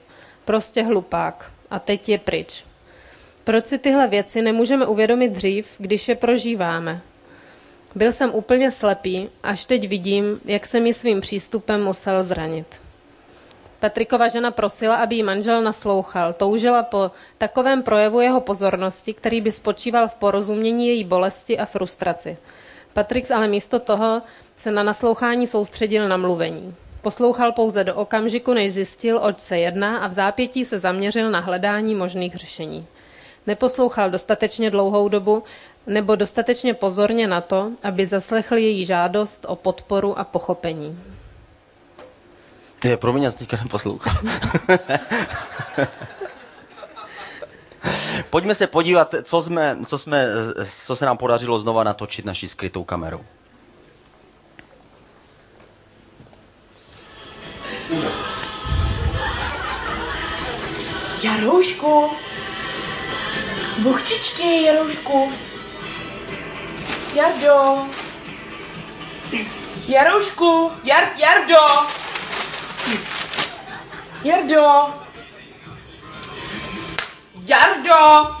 Prostě 0.45 0.83
hlupák. 0.83 1.51
A 1.69 1.79
teď 1.79 2.09
je 2.09 2.17
pryč. 2.17 2.63
Proč 3.43 3.65
si 3.65 3.77
tyhle 3.77 4.07
věci 4.07 4.41
nemůžeme 4.41 4.85
uvědomit 4.85 5.31
dřív, 5.31 5.67
když 5.77 6.07
je 6.07 6.15
prožíváme? 6.15 7.01
Byl 7.95 8.11
jsem 8.11 8.31
úplně 8.33 8.71
slepý, 8.71 9.29
až 9.43 9.65
teď 9.65 9.87
vidím, 9.87 10.39
jak 10.45 10.65
se 10.65 10.79
mi 10.79 10.93
svým 10.93 11.21
přístupem 11.21 11.83
musel 11.83 12.23
zranit. 12.23 12.67
Petrikova 13.79 14.27
žena 14.27 14.51
prosila, 14.51 14.95
aby 14.95 15.15
jí 15.15 15.23
manžel 15.23 15.61
naslouchal. 15.61 16.33
Toužila 16.33 16.83
po 16.83 17.11
takovém 17.37 17.83
projevu 17.83 18.21
jeho 18.21 18.41
pozornosti, 18.41 19.13
který 19.13 19.41
by 19.41 19.51
spočíval 19.51 20.07
v 20.07 20.15
porozumění 20.15 20.87
její 20.87 21.03
bolesti 21.03 21.59
a 21.59 21.65
frustraci. 21.65 22.37
Patrik 22.93 23.31
ale 23.31 23.47
místo 23.47 23.79
toho 23.79 24.21
se 24.57 24.71
na 24.71 24.83
naslouchání 24.83 25.47
soustředil 25.47 26.07
na 26.07 26.17
mluvení. 26.17 26.75
Poslouchal 27.01 27.51
pouze 27.51 27.83
do 27.83 27.95
okamžiku, 27.95 28.53
než 28.53 28.73
zjistil, 28.73 29.19
oč 29.23 29.39
se 29.39 29.59
jedná 29.59 29.97
a 29.97 30.07
v 30.07 30.13
zápětí 30.13 30.65
se 30.65 30.79
zaměřil 30.79 31.31
na 31.31 31.39
hledání 31.39 31.95
možných 31.95 32.35
řešení. 32.35 32.87
Neposlouchal 33.47 34.09
dostatečně 34.09 34.71
dlouhou 34.71 35.09
dobu 35.09 35.43
nebo 35.87 36.15
dostatečně 36.15 36.73
pozorně 36.73 37.27
na 37.27 37.41
to, 37.41 37.71
aby 37.83 38.05
zaslechl 38.05 38.55
její 38.57 38.85
žádost 38.85 39.45
o 39.49 39.55
podporu 39.55 40.19
a 40.19 40.23
pochopení. 40.23 40.99
Je, 42.83 42.97
pro 42.97 43.13
mě 43.13 43.31
teďka 43.31 43.57
neposlouchal. 43.57 44.13
Pojďme 48.29 48.55
se 48.55 48.67
podívat, 48.67 49.15
co, 49.23 49.41
jsme, 49.41 49.77
co, 49.85 49.97
jsme, 49.97 50.27
co 50.85 50.95
se 50.95 51.05
nám 51.05 51.17
podařilo 51.17 51.59
znova 51.59 51.83
natočit 51.83 52.25
naší 52.25 52.47
skrytou 52.47 52.83
kamerou. 52.83 53.21
Jaroušku! 61.23 62.09
Buchčičky, 63.81 64.63
Jaroušku! 64.63 65.31
Jardo! 67.15 67.89
Jaroušku! 69.87 70.71
Jar, 70.83 71.03
Jardo! 71.17 71.65
Jardo! 74.23 74.93
Jardo! 77.45 78.35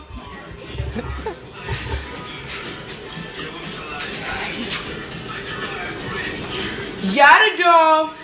Jardo! 7.13 8.20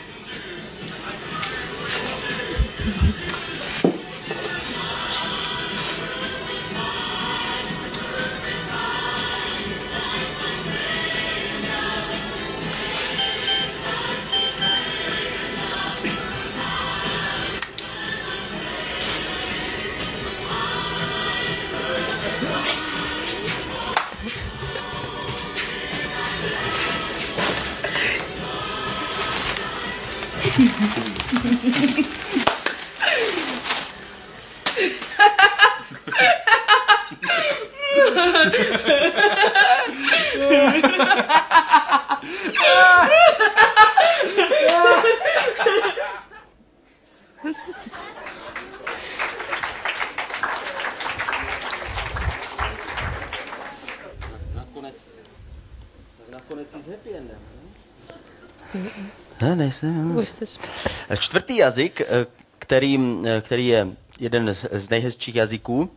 Čtvrtý 61.19 61.57
jazyk, 61.57 62.01
eh, 62.01 62.25
který, 62.59 62.99
eh, 63.25 63.41
který 63.41 63.67
je 63.67 63.87
jeden 64.19 64.55
z 64.71 64.89
nejhezčích 64.89 65.35
jazyků, 65.35 65.89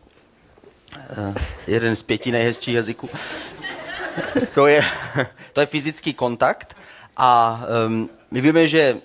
eh, 0.97 1.35
jeden 1.67 1.97
z 1.97 2.03
pěti 2.03 2.33
nejhezčích 2.33 2.75
jazyků, 2.75 3.09
to 4.55 4.67
je, 4.67 4.83
to 5.53 5.61
je 5.61 5.67
fyzický 5.67 6.15
kontakt 6.15 6.77
a 7.17 7.61
um, 7.87 8.11
my 8.31 8.41
víme, 8.41 8.69
že 8.69 8.97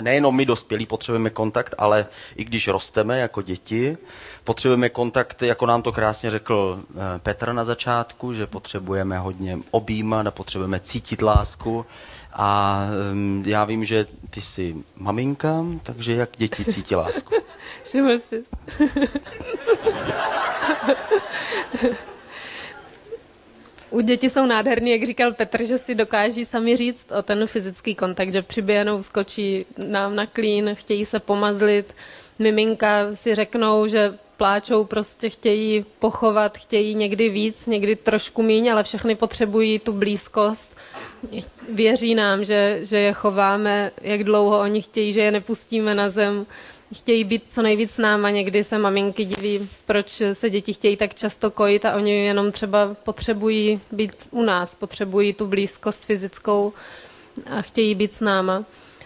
nejenom 0.00 0.36
my 0.36 0.46
dospělí 0.46 0.86
potřebujeme 0.86 1.30
kontakt, 1.30 1.74
ale 1.78 2.06
i 2.36 2.44
když 2.44 2.68
rosteme 2.68 3.18
jako 3.18 3.42
děti, 3.42 3.98
potřebujeme 4.44 4.88
kontakt, 4.88 5.42
jako 5.42 5.66
nám 5.66 5.82
to 5.82 5.92
krásně 5.92 6.30
řekl 6.30 6.82
Petr 7.18 7.52
na 7.52 7.64
začátku, 7.64 8.34
že 8.34 8.46
potřebujeme 8.46 9.18
hodně 9.18 9.58
objímat 9.70 10.26
a 10.26 10.30
potřebujeme 10.30 10.80
cítit 10.80 11.22
lásku. 11.22 11.86
A 12.38 12.80
já 13.44 13.64
vím, 13.64 13.84
že 13.84 14.06
ty 14.30 14.40
jsi 14.40 14.74
maminka, 14.96 15.64
takže 15.82 16.14
jak 16.14 16.30
děti 16.36 16.64
cítí 16.64 16.94
lásku? 16.94 17.34
Všiml 17.84 18.18
jsi. 18.18 18.44
U 23.90 24.00
dětí 24.00 24.30
jsou 24.30 24.46
nádherný, 24.46 24.90
jak 24.90 25.06
říkal 25.06 25.32
Petr, 25.32 25.64
že 25.64 25.78
si 25.78 25.94
dokáží 25.94 26.44
sami 26.44 26.76
říct 26.76 27.12
o 27.18 27.22
ten 27.22 27.46
fyzický 27.46 27.94
kontakt, 27.94 28.32
že 28.32 28.42
přiběhnou, 28.42 29.02
skočí 29.02 29.66
nám 29.88 30.16
na 30.16 30.26
klín, 30.26 30.70
chtějí 30.74 31.06
se 31.06 31.20
pomazlit, 31.20 31.94
miminka 32.38 33.14
si 33.14 33.34
řeknou, 33.34 33.86
že 33.86 34.18
pláčou, 34.36 34.84
prostě 34.84 35.30
chtějí 35.30 35.84
pochovat, 35.98 36.58
chtějí 36.58 36.94
někdy 36.94 37.28
víc, 37.28 37.66
někdy 37.66 37.96
trošku 37.96 38.42
míň, 38.42 38.72
ale 38.72 38.82
všechny 38.82 39.14
potřebují 39.14 39.78
tu 39.78 39.92
blízkost. 39.92 40.75
Věří 41.68 42.14
nám, 42.14 42.44
že, 42.44 42.78
že 42.82 42.98
je 42.98 43.12
chováme, 43.12 43.90
jak 44.02 44.24
dlouho 44.24 44.60
oni 44.60 44.82
chtějí, 44.82 45.12
že 45.12 45.20
je 45.20 45.30
nepustíme 45.30 45.94
na 45.94 46.10
zem 46.10 46.46
chtějí 46.94 47.24
být 47.24 47.42
co 47.48 47.62
nejvíc 47.62 47.90
s 47.90 47.98
náma. 47.98 48.30
Někdy 48.30 48.64
se 48.64 48.78
maminky 48.78 49.24
diví, 49.24 49.68
proč 49.86 50.22
se 50.32 50.50
děti 50.50 50.72
chtějí 50.72 50.96
tak 50.96 51.14
často 51.14 51.50
kojit 51.50 51.84
a 51.84 51.94
oni 51.96 52.24
jenom 52.24 52.52
třeba 52.52 52.94
potřebují 53.04 53.80
být 53.92 54.12
u 54.30 54.42
nás, 54.42 54.74
potřebují 54.74 55.32
tu 55.32 55.46
blízkost 55.46 56.04
fyzickou 56.04 56.72
a 57.50 57.62
chtějí 57.62 57.94
být 57.94 58.14
s 58.14 58.20
náma. 58.20 58.64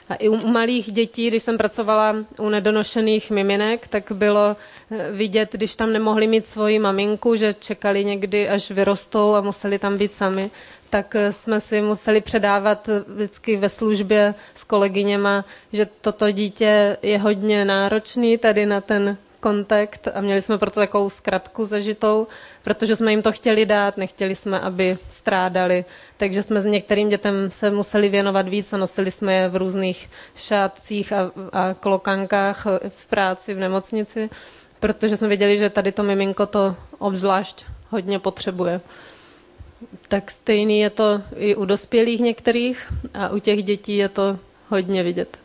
A 0.08 0.14
i 0.14 0.28
u 0.28 0.36
malých 0.36 0.92
dětí, 0.92 1.28
když 1.28 1.42
jsem 1.42 1.58
pracovala 1.58 2.16
u 2.38 2.48
nedonošených 2.48 3.30
miminek, 3.30 3.88
tak 3.88 4.12
bylo 4.12 4.56
eh, 4.90 5.12
vidět, 5.12 5.48
když 5.52 5.76
tam 5.76 5.92
nemohli 5.92 6.26
mít 6.26 6.48
svoji 6.48 6.78
maminku, 6.78 7.36
že 7.36 7.54
čekali 7.54 8.04
někdy, 8.04 8.48
až 8.48 8.70
vyrostou 8.70 9.34
a 9.34 9.40
museli 9.40 9.78
tam 9.78 9.98
být 9.98 10.14
sami, 10.14 10.50
tak 10.90 11.14
eh, 11.14 11.32
jsme 11.32 11.60
si 11.60 11.80
museli 11.80 12.20
předávat 12.20 12.88
vždycky 13.06 13.56
ve 13.56 13.68
službě 13.68 14.34
s 14.54 14.64
kolegyněma, 14.64 15.44
že 15.72 15.86
toto 16.00 16.30
dítě 16.30 16.96
je 17.02 17.18
hodně 17.18 17.64
náročný 17.64 18.38
tady 18.38 18.66
na 18.66 18.80
ten 18.80 19.16
kontakt 19.40 20.08
a 20.14 20.20
měli 20.20 20.42
jsme 20.42 20.58
proto 20.58 20.80
takovou 20.80 21.10
zkratku 21.10 21.66
zažitou, 21.66 22.26
protože 22.62 22.96
jsme 22.96 23.10
jim 23.10 23.22
to 23.22 23.32
chtěli 23.32 23.66
dát, 23.66 23.96
nechtěli 23.96 24.36
jsme, 24.36 24.60
aby 24.60 24.98
strádali, 25.10 25.84
takže 26.16 26.42
jsme 26.42 26.62
s 26.62 26.64
některým 26.64 27.08
dětem 27.08 27.50
se 27.50 27.70
museli 27.70 28.08
věnovat 28.08 28.48
víc 28.48 28.72
a 28.72 28.76
nosili 28.76 29.10
jsme 29.10 29.34
je 29.34 29.48
v 29.48 29.56
různých 29.56 30.10
šátcích 30.36 31.12
a, 31.12 31.30
a 31.52 31.74
klokankách 31.74 32.66
v 32.88 33.06
práci, 33.06 33.54
v 33.54 33.58
nemocnici, 33.58 34.30
protože 34.80 35.16
jsme 35.16 35.28
věděli, 35.28 35.58
že 35.58 35.70
tady 35.70 35.92
to 35.92 36.02
miminko 36.02 36.46
to 36.46 36.76
obzvlášť 36.98 37.64
hodně 37.90 38.18
potřebuje. 38.18 38.80
Tak 40.08 40.30
stejný 40.30 40.80
je 40.80 40.90
to 40.90 41.22
i 41.36 41.54
u 41.54 41.64
dospělých 41.64 42.20
některých 42.20 42.92
a 43.14 43.28
u 43.28 43.38
těch 43.38 43.62
dětí 43.64 43.96
je 43.96 44.08
to 44.08 44.38
hodně 44.68 45.02
vidět. 45.02 45.38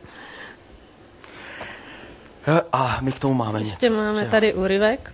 A 2.72 3.00
my 3.02 3.12
k 3.12 3.20
tomu 3.20 3.34
máme 3.34 3.60
Ještě 3.60 3.86
něco. 3.86 3.98
máme 3.98 4.26
tady 4.32 4.54
úryvek. 4.54 5.14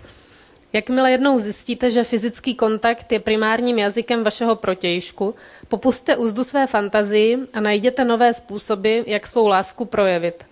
Jakmile 0.73 1.11
jednou 1.11 1.39
zjistíte, 1.39 1.91
že 1.91 2.03
fyzický 2.03 2.55
kontakt 2.55 3.11
je 3.11 3.19
primárním 3.19 3.79
jazykem 3.79 4.23
vašeho 4.23 4.55
protějšku, 4.55 5.35
popuste 5.67 6.15
úzdu 6.17 6.43
své 6.43 6.67
fantazii 6.67 7.37
a 7.53 7.59
najděte 7.59 8.05
nové 8.05 8.33
způsoby, 8.33 8.99
jak 9.05 9.27
svou 9.27 9.47
lásku 9.47 9.85
projevit. 9.85 10.43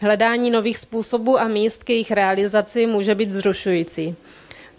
Hledání 0.00 0.50
nových 0.50 0.78
způsobů 0.78 1.40
a 1.40 1.48
míst 1.48 1.84
k 1.84 1.90
jejich 1.90 2.10
realizaci 2.10 2.86
může 2.86 3.14
být 3.14 3.30
vzrušující. 3.30 4.16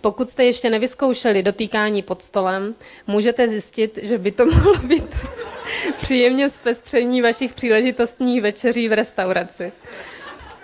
Pokud 0.02 0.30
jste 0.30 0.46
ještě 0.46 0.70
nevyzkoušeli 0.70 1.44
dotýkání 1.44 2.02
pod 2.02 2.22
stolem, 2.22 2.76
můžete 3.08 3.48
zjistit, 3.48 4.00
že 4.02 4.18
by 4.18 4.32
to 4.32 4.46
mohlo 4.46 4.74
být 4.74 5.18
příjemně 6.02 6.50
zpestření 6.50 7.22
vašich 7.22 7.54
příležitostních 7.54 8.42
večeří 8.42 8.90
v 8.90 8.94
restauraci. 8.94 9.72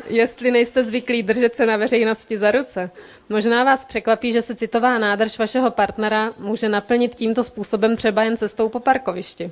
Jestli 0.10 0.52
nejste 0.52 0.84
zvyklí 0.84 1.24
držet 1.24 1.56
se 1.56 1.66
na 1.66 1.78
veřejnosti 1.78 2.38
za 2.38 2.52
ruce, 2.52 2.90
možná 3.30 3.64
vás 3.64 3.86
překvapí, 3.86 4.32
že 4.32 4.42
se 4.42 4.56
citová 4.56 4.98
nádrž 4.98 5.40
vašeho 5.40 5.72
partnera 5.72 6.34
může 6.40 6.70
naplnit 6.70 7.16
tímto 7.16 7.44
způsobem 7.44 7.96
třeba 7.96 8.24
jen 8.24 8.38
cestou 8.38 8.70
po 8.70 8.80
parkovišti. 8.80 9.52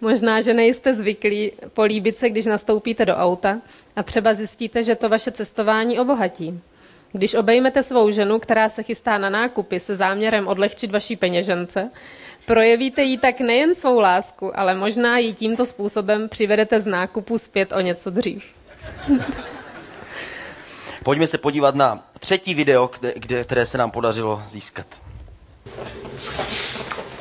Možná, 0.00 0.40
že 0.40 0.54
nejste 0.54 0.94
zvyklí 0.94 1.52
políbit 1.74 2.18
se, 2.18 2.30
když 2.30 2.46
nastoupíte 2.46 3.06
do 3.06 3.14
auta 3.14 3.60
a 3.96 4.02
třeba 4.02 4.34
zjistíte, 4.34 4.82
že 4.82 4.94
to 4.94 5.08
vaše 5.08 5.30
cestování 5.30 5.98
obohatí. 6.00 6.60
Když 7.12 7.34
obejmete 7.34 7.82
svou 7.82 8.10
ženu, 8.10 8.38
která 8.38 8.68
se 8.68 8.82
chystá 8.82 9.18
na 9.18 9.30
nákupy 9.30 9.80
se 9.80 9.96
záměrem 9.96 10.48
odlehčit 10.48 10.90
vaší 10.90 11.16
peněžence, 11.16 11.90
projevíte 12.46 13.02
jí 13.02 13.18
tak 13.18 13.40
nejen 13.40 13.74
svou 13.74 14.00
lásku, 14.00 14.58
ale 14.58 14.74
možná 14.74 15.18
ji 15.18 15.32
tímto 15.32 15.66
způsobem 15.66 16.28
přivedete 16.28 16.80
z 16.80 16.86
nákupu 16.86 17.38
zpět 17.38 17.72
o 17.72 17.80
něco 17.80 18.10
dřív. 18.10 18.44
Pojďme 21.02 21.26
se 21.26 21.38
podívat 21.38 21.74
na 21.74 22.08
třetí 22.20 22.54
video, 22.54 22.90
kde, 22.98 23.14
kde, 23.16 23.44
které 23.44 23.66
se 23.66 23.78
nám 23.78 23.90
podařilo 23.90 24.42
získat. 24.46 24.86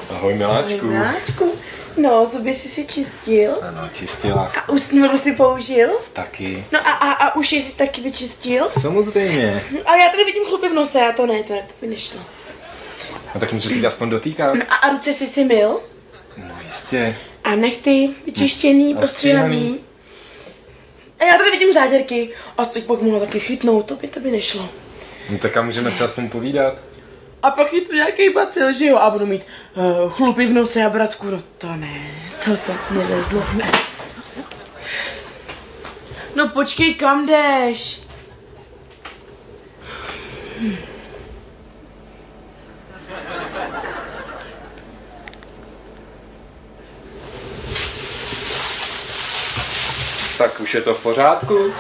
Ahoj 0.10 0.34
miláčku. 0.34 0.86
Miláčku, 0.86 1.52
no, 1.98 2.26
zuby 2.26 2.54
jsi 2.54 2.68
si 2.70 2.86
čistil 2.88 3.56
Ano, 3.62 3.90
čistý 3.94 4.32
láska. 4.32 4.62
a 4.62 4.70
ústní 4.70 5.18
si 5.18 5.32
použil. 5.32 5.90
Taky. 6.14 6.66
No 6.72 6.80
a, 6.88 6.92
a, 6.92 7.12
a 7.12 7.36
uši 7.36 7.62
jsi 7.62 7.78
taky 7.78 8.02
vyčistil. 8.02 8.70
Samozřejmě. 8.82 9.64
Ale 9.86 10.00
já 10.00 10.10
tady 10.10 10.24
vidím 10.24 10.46
chlupy 10.46 10.70
v 10.70 10.74
nose, 10.74 11.02
a 11.02 11.12
to 11.12 11.26
ne, 11.26 11.44
to, 11.44 11.54
ne, 11.54 11.62
to 11.68 11.74
by 11.82 11.88
nešlo. 11.88 12.20
No 13.36 13.40
tak 13.40 13.54
můžu 13.54 13.70
si 13.70 13.82
tě 13.82 13.88
aspoň 13.88 14.10
dotýkat? 14.10 14.56
A, 14.70 14.76
a 14.76 14.90
ruce 14.90 15.14
jsi 15.14 15.28
si 15.28 15.44
myl. 15.44 15.80
No 16.38 16.56
jistě. 16.68 17.18
A 17.44 17.56
nechty 17.56 18.10
vyčištěný, 18.26 18.96
postříhaný. 18.96 19.56
stříhaný. 19.56 19.80
A 21.20 21.24
já 21.26 21.38
tady 21.38 21.52
vidím 21.52 21.74
záděrky. 21.74 22.30
A 22.58 22.66
teď 22.66 22.86
pak 22.86 23.02
mohla 23.02 23.20
taky 23.20 23.40
chytnout, 23.40 23.86
to 23.86 23.96
by, 23.96 24.08
to 24.08 24.20
by 24.20 24.32
nešlo. 24.32 24.70
No 25.30 25.38
tak 25.38 25.58
a 25.58 25.62
můžeme 25.62 25.92
si 25.92 26.04
aspoň 26.04 26.30
povídat. 26.30 26.80
A 27.44 27.52
pak 27.52 27.68
chytnu 27.68 27.96
nějaký 27.96 28.30
bacil, 28.30 28.74
že 28.74 28.86
jo? 28.86 28.98
A 28.98 29.10
budu 29.10 29.26
mít 29.26 29.46
uh, 29.76 30.12
chlupy 30.12 30.46
v 30.46 30.54
nose 30.54 30.84
a 30.84 30.90
bratku, 30.90 31.30
no 31.30 31.42
to 31.58 31.76
ne, 31.76 32.12
to 32.46 32.58
se 32.58 32.74
nevezlo. 32.92 33.44
No 36.36 36.50
počkej, 36.50 36.94
kam 36.94 37.26
jdeš? 37.26 38.02
Tak 50.38 50.60
už 50.60 50.74
je 50.74 50.82
to 50.82 50.94
v 50.94 51.04
pořádku? 51.04 51.74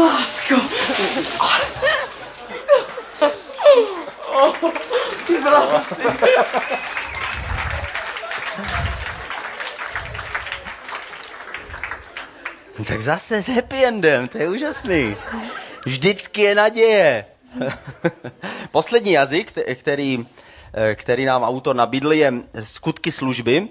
Lásko. 0.00 0.54
Ty 5.26 5.38
byla 5.42 5.84
Tak 12.86 13.00
zase 13.00 13.42
s 13.42 13.48
happy 13.48 13.84
endem, 13.84 14.28
to 14.28 14.38
je 14.38 14.48
úžasný. 14.48 15.16
Vždycky 15.86 16.40
je 16.42 16.54
naděje. 16.54 17.24
Poslední 18.70 19.12
jazyk, 19.12 19.52
kte- 19.52 19.74
který, 19.74 20.26
eh, 20.74 20.94
který 20.94 21.24
nám 21.24 21.42
autor 21.42 21.76
nabídl, 21.76 22.12
je 22.12 22.32
skutky 22.62 23.12
služby. 23.12 23.68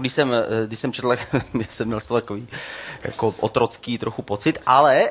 Když 0.00 0.12
jsem, 0.12 0.32
eh, 0.32 0.66
když 0.66 0.78
jsem 0.78 0.92
četl, 0.92 1.16
jsem 1.68 1.86
měl 1.86 2.00
z 2.00 2.06
toho 2.06 2.20
takový 2.20 2.48
jako 3.04 3.34
otrocký 3.40 3.98
trochu 3.98 4.22
pocit, 4.22 4.58
ale 4.66 5.10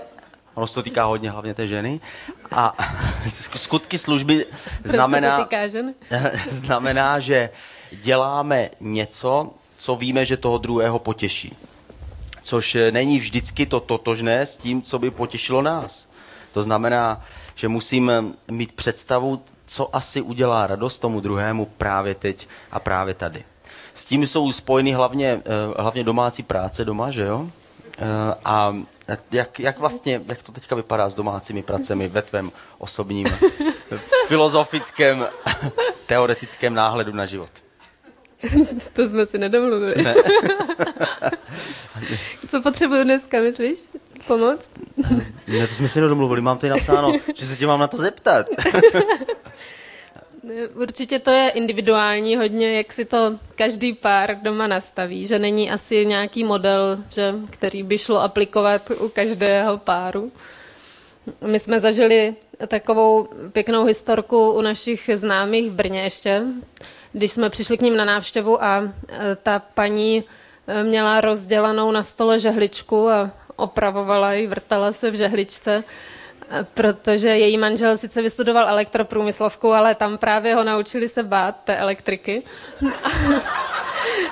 ono 0.62 0.68
se 0.68 0.74
to 0.74 0.84
týká 0.84 1.06
hodně 1.06 1.32
hlavně 1.32 1.54
té 1.54 1.68
ženy. 1.68 2.00
A 2.52 2.78
skutky 3.56 3.98
služby 3.98 4.46
znamená, 4.84 5.28
Proč 5.28 5.38
se 5.38 5.44
to 5.44 5.50
týká 5.50 5.68
žen? 5.68 5.94
znamená, 6.50 7.20
že 7.20 7.50
děláme 7.92 8.70
něco, 8.80 9.50
co 9.78 9.96
víme, 9.96 10.26
že 10.26 10.38
toho 10.38 10.58
druhého 10.58 11.00
potěší. 11.00 11.56
Což 12.42 12.78
není 12.92 13.20
vždycky 13.20 13.66
to 13.66 13.80
totožné 13.80 14.46
s 14.46 14.58
tím, 14.58 14.82
co 14.82 15.00
by 15.00 15.12
potěšilo 15.12 15.62
nás. 15.62 16.08
To 16.54 16.64
znamená, 16.64 17.22
že 17.56 17.68
musím 17.68 18.12
mít 18.52 18.72
představu, 18.72 19.42
co 19.66 19.96
asi 19.96 20.22
udělá 20.22 20.68
radost 20.68 21.00
tomu 21.00 21.20
druhému 21.20 21.66
právě 21.66 22.16
teď 22.16 22.48
a 22.72 22.80
právě 22.80 23.14
tady. 23.14 23.44
S 23.94 24.06
tím 24.06 24.28
jsou 24.28 24.52
spojeny 24.52 24.94
hlavně, 24.94 25.42
eh, 25.46 25.82
hlavně 25.82 26.04
domácí 26.04 26.44
práce 26.44 26.86
doma, 26.86 27.12
že 27.12 27.22
jo? 27.22 27.50
Eh, 27.98 28.36
A 28.46 28.76
jak, 29.32 29.60
jak 29.60 29.80
vlastně, 29.80 30.22
jak 30.28 30.44
to 30.44 30.52
teďka 30.52 30.76
vypadá 30.76 31.10
s 31.10 31.16
domácími 31.16 31.64
pracemi 31.64 32.08
ve 32.08 32.22
tvém 32.22 32.52
osobním 32.78 33.28
filozofickém, 34.28 35.28
teoretickém 36.06 36.74
náhledu 36.74 37.12
na 37.14 37.26
život? 37.26 37.50
To 38.94 39.10
jsme 39.10 39.26
si 39.26 39.38
nedomluvili. 39.38 40.04
Ne. 40.04 40.14
Co 42.50 42.62
potřebuju 42.62 43.04
dneska, 43.04 43.40
myslíš? 43.42 43.80
Pomoc? 44.28 44.72
Ne, 45.48 45.68
to 45.68 45.74
jsme 45.74 45.88
si 45.88 46.02
nedomluvili, 46.02 46.42
mám 46.42 46.58
tady 46.58 46.70
napsáno, 46.72 47.14
že 47.36 47.48
se 47.48 47.56
tě 47.58 47.68
mám 47.68 47.80
na 47.80 47.88
to 47.88 47.98
zeptat. 47.98 48.46
Určitě 50.76 51.20
to 51.20 51.32
je 51.32 51.50
individuální 51.50 52.36
hodně, 52.36 52.78
jak 52.78 52.94
si 52.94 53.06
to 53.06 53.34
každý 53.56 53.94
pár 53.94 54.36
doma 54.42 54.68
nastaví, 54.68 55.28
že 55.28 55.40
není 55.40 55.72
asi 55.72 56.06
nějaký 56.06 56.44
model, 56.44 56.98
že, 57.10 57.34
který 57.50 57.84
by 57.84 57.98
šlo 57.98 58.22
aplikovat 58.22 58.92
u 59.00 59.10
každého 59.10 59.78
páru. 59.78 60.32
My 61.46 61.60
jsme 61.60 61.80
zažili 61.80 62.36
takovou 62.68 63.28
pěknou 63.52 63.86
historku 63.86 64.52
u 64.52 64.62
našich 64.62 65.10
známých 65.16 65.70
v 65.70 65.74
Brně 65.74 66.02
ještě, 66.02 66.42
když 67.14 67.32
jsme 67.32 67.50
přišli 67.50 67.78
k 67.78 67.82
ním 67.82 67.98
na 67.98 68.06
návštěvu 68.06 68.64
a 68.64 68.82
e, 69.10 69.36
ta 69.36 69.60
paní 69.60 70.24
e, 70.68 70.84
měla 70.84 71.22
rozdělanou 71.22 71.92
na 71.92 72.04
stole 72.04 72.40
žehličku 72.40 73.10
a 73.10 73.32
opravovala 73.56 74.34
ji, 74.34 74.48
vrtala 74.48 74.92
se 74.94 75.12
v 75.12 75.16
žehličce, 75.16 75.84
protože 76.74 77.30
její 77.30 77.58
manžel 77.58 77.98
sice 77.98 78.22
vystudoval 78.22 78.70
elektroprůmyslovku, 78.70 79.74
ale 79.74 79.96
tam 79.96 80.18
právě 80.18 80.56
ho 80.56 80.64
naučili 80.64 81.10
se 81.10 81.24
bát 81.24 81.56
té 81.64 81.78
elektriky. 81.78 82.44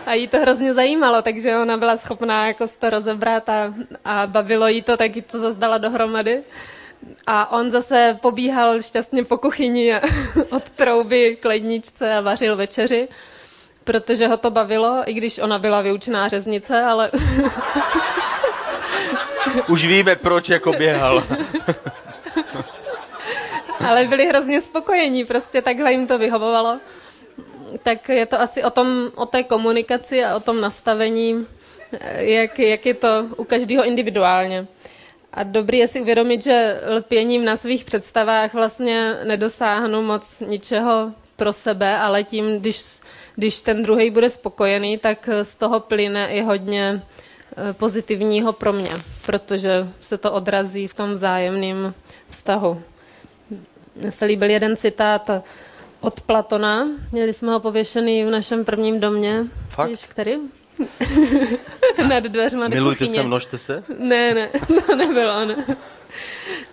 A 0.05 0.13
jí 0.13 0.27
to 0.27 0.37
hrozně 0.37 0.73
zajímalo, 0.73 1.21
takže 1.21 1.57
ona 1.57 1.77
byla 1.77 1.97
schopná 1.97 2.47
jako 2.47 2.65
to 2.79 2.89
rozebrat 2.89 3.49
a, 3.49 3.73
a 4.05 4.27
bavilo 4.27 4.67
jí 4.67 4.81
to, 4.81 4.97
tak 4.97 5.15
jí 5.15 5.21
to 5.21 5.39
zazdala 5.39 5.77
dohromady. 5.77 6.43
A 7.27 7.51
on 7.51 7.71
zase 7.71 8.17
pobíhal 8.21 8.81
šťastně 8.81 9.23
po 9.23 9.37
kuchyni 9.37 9.93
od 10.49 10.69
trouby 10.69 11.37
k 11.39 11.45
ledničce 11.45 12.15
a 12.15 12.21
vařil 12.21 12.55
večeři, 12.55 13.07
protože 13.83 14.27
ho 14.27 14.37
to 14.37 14.51
bavilo, 14.51 15.03
i 15.05 15.13
když 15.13 15.39
ona 15.39 15.59
byla 15.59 15.81
vyučená 15.81 16.27
řeznice, 16.27 16.81
ale... 16.81 17.11
Už 19.69 19.85
víme, 19.85 20.15
proč 20.15 20.49
jako 20.49 20.71
běhal. 20.71 21.23
ale 23.87 24.05
byli 24.07 24.25
hrozně 24.27 24.61
spokojení, 24.61 25.25
prostě 25.25 25.61
takhle 25.61 25.91
jim 25.91 26.07
to 26.07 26.17
vyhovovalo. 26.17 26.79
Tak 27.83 28.09
je 28.09 28.25
to 28.25 28.41
asi 28.41 28.63
o, 28.63 28.69
tom, 28.69 29.11
o 29.15 29.25
té 29.25 29.43
komunikaci 29.43 30.25
a 30.25 30.35
o 30.35 30.39
tom 30.39 30.61
nastavení, 30.61 31.47
jak, 32.15 32.59
jak 32.59 32.85
je 32.85 32.93
to 32.93 33.07
u 33.37 33.43
každého 33.43 33.83
individuálně. 33.83 34.67
A 35.33 35.43
dobrý 35.43 35.77
je 35.77 35.87
si 35.87 36.01
uvědomit, 36.01 36.43
že 36.43 36.81
lpěním 36.97 37.45
na 37.45 37.57
svých 37.57 37.85
představách 37.85 38.53
vlastně 38.53 39.15
nedosáhnu 39.23 40.01
moc 40.01 40.39
ničeho 40.39 41.11
pro 41.35 41.53
sebe, 41.53 41.97
ale 41.97 42.23
tím, 42.23 42.59
když, 42.59 42.99
když 43.35 43.61
ten 43.61 43.83
druhý 43.83 44.09
bude 44.09 44.29
spokojený, 44.29 44.97
tak 44.97 45.29
z 45.43 45.55
toho 45.55 45.79
plyne 45.79 46.27
i 46.33 46.41
hodně 46.41 47.01
eh, 47.69 47.73
pozitivního 47.73 48.53
pro 48.53 48.73
mě, 48.73 48.91
protože 49.25 49.87
se 49.99 50.17
to 50.17 50.31
odrazí 50.31 50.87
v 50.87 50.93
tom 50.93 51.11
vzájemném 51.11 51.93
vztahu. 52.29 52.81
Se 54.09 54.25
líbil 54.25 54.49
jeden 54.49 54.75
citát 54.77 55.29
od 56.01 56.21
Platona, 56.21 56.87
měli 57.11 57.33
jsme 57.33 57.51
ho 57.51 57.59
pověšený 57.59 58.25
v 58.25 58.29
našem 58.29 58.65
prvním 58.65 58.99
domě. 58.99 59.43
Fakt? 59.69 59.89
Víš, 59.89 60.05
který? 60.05 60.33
Nad 62.09 62.23
dveřma 62.23 62.67
Milujte 62.67 63.05
kuchyně. 63.05 63.21
se, 63.21 63.27
množte 63.27 63.57
se? 63.57 63.83
Ne, 63.99 64.33
ne, 64.33 64.49
to 64.87 64.95
nebylo, 64.95 65.45
ne. 65.45 65.65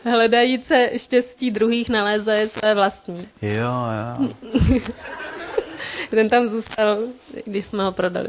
Hledajíce 0.04 0.90
štěstí 0.96 1.50
druhých 1.50 1.88
nalézaje 1.88 2.48
své 2.48 2.74
vlastní. 2.74 3.28
Jo, 3.42 3.72
jo. 4.20 4.28
Ten 6.10 6.28
tam 6.28 6.46
zůstal, 6.46 6.98
když 7.44 7.66
jsme 7.66 7.84
ho 7.84 7.92
prodali. 7.92 8.28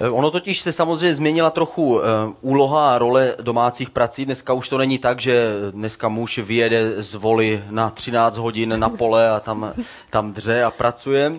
Eh, 0.00 0.10
Ono 0.10 0.30
totiž 0.30 0.60
se 0.60 0.72
samozřejmě 0.72 1.14
změnila 1.14 1.50
trochu 1.50 1.94
uh, 1.94 2.02
úloha 2.40 2.94
a 2.94 2.98
role 2.98 3.34
domácích 3.40 3.90
prací. 3.90 4.24
Dneska 4.24 4.52
už 4.52 4.68
to 4.68 4.78
není 4.78 4.98
tak, 4.98 5.20
že 5.20 5.50
dneska 5.70 6.08
muž 6.08 6.38
vyjede 6.38 7.02
z 7.02 7.14
voli 7.14 7.64
na 7.70 7.90
13 7.90 8.36
hodin 8.36 8.74
na 8.80 8.88
pole 8.88 9.30
a 9.30 9.40
tam, 9.40 9.72
tam 10.10 10.32
dře 10.32 10.64
a 10.64 10.70
pracuje. 10.70 11.32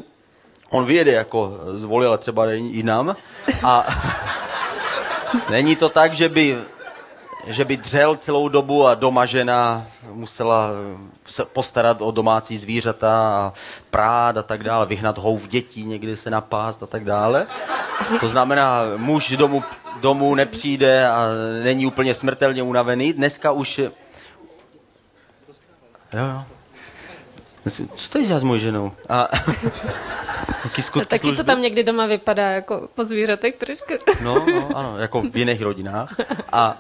On 0.70 0.86
vyjede 0.86 1.12
jako 1.12 1.60
z 1.76 1.84
voli, 1.84 2.08
ale 2.08 2.18
třeba 2.18 2.52
jinam. 2.52 3.16
A 3.64 3.88
není 5.50 5.76
to 5.76 5.90
tak, 5.90 6.14
že 6.14 6.30
by 6.30 6.58
že 7.48 7.66
by 7.66 7.78
dřel 7.78 8.16
celou 8.16 8.48
dobu 8.50 8.88
a 8.88 8.96
doma 8.96 9.26
žena 9.26 9.88
musela 10.12 10.70
se 11.26 11.46
postarat 11.46 12.02
o 12.02 12.12
domácí 12.12 12.58
zvířata 12.58 13.38
a 13.38 13.54
prát 13.90 14.38
a 14.38 14.44
tak 14.44 14.64
dále, 14.64 14.86
vyhnat 14.86 15.18
houv 15.18 15.48
dětí, 15.48 15.86
někdy 15.86 16.18
se 16.18 16.30
napást 16.30 16.84
a 16.84 16.88
tak 16.88 17.04
dále. 17.04 17.48
To 18.20 18.28
znamená, 18.28 18.82
muž 18.98 19.30
domů, 19.38 19.64
domů 20.02 20.36
nepřijde 20.36 21.08
a 21.08 21.28
není 21.64 21.86
úplně 21.86 22.14
smrtelně 22.14 22.64
unavený. 22.64 23.14
Dneska 23.14 23.52
už... 23.52 23.78
Jo, 23.78 23.90
jo. 26.14 26.44
Co 27.96 28.10
to 28.10 28.18
je 28.18 28.40
s 28.40 28.44
mojí 28.44 28.62
ženou? 28.62 28.92
A... 29.10 29.28
Taky 30.64 30.82
Taky 30.92 31.06
to 31.06 31.18
služby? 31.18 31.44
tam 31.44 31.62
někdy 31.62 31.84
doma 31.84 32.06
vypadá 32.06 32.50
jako 32.50 32.90
po 32.96 33.06
zvířatech 33.06 33.56
trošku. 33.56 33.94
No, 34.24 34.46
no, 34.46 34.78
ano, 34.78 34.98
jako 34.98 35.22
v 35.22 35.38
jiných 35.38 35.62
rodinách. 35.62 36.16
A 36.52 36.78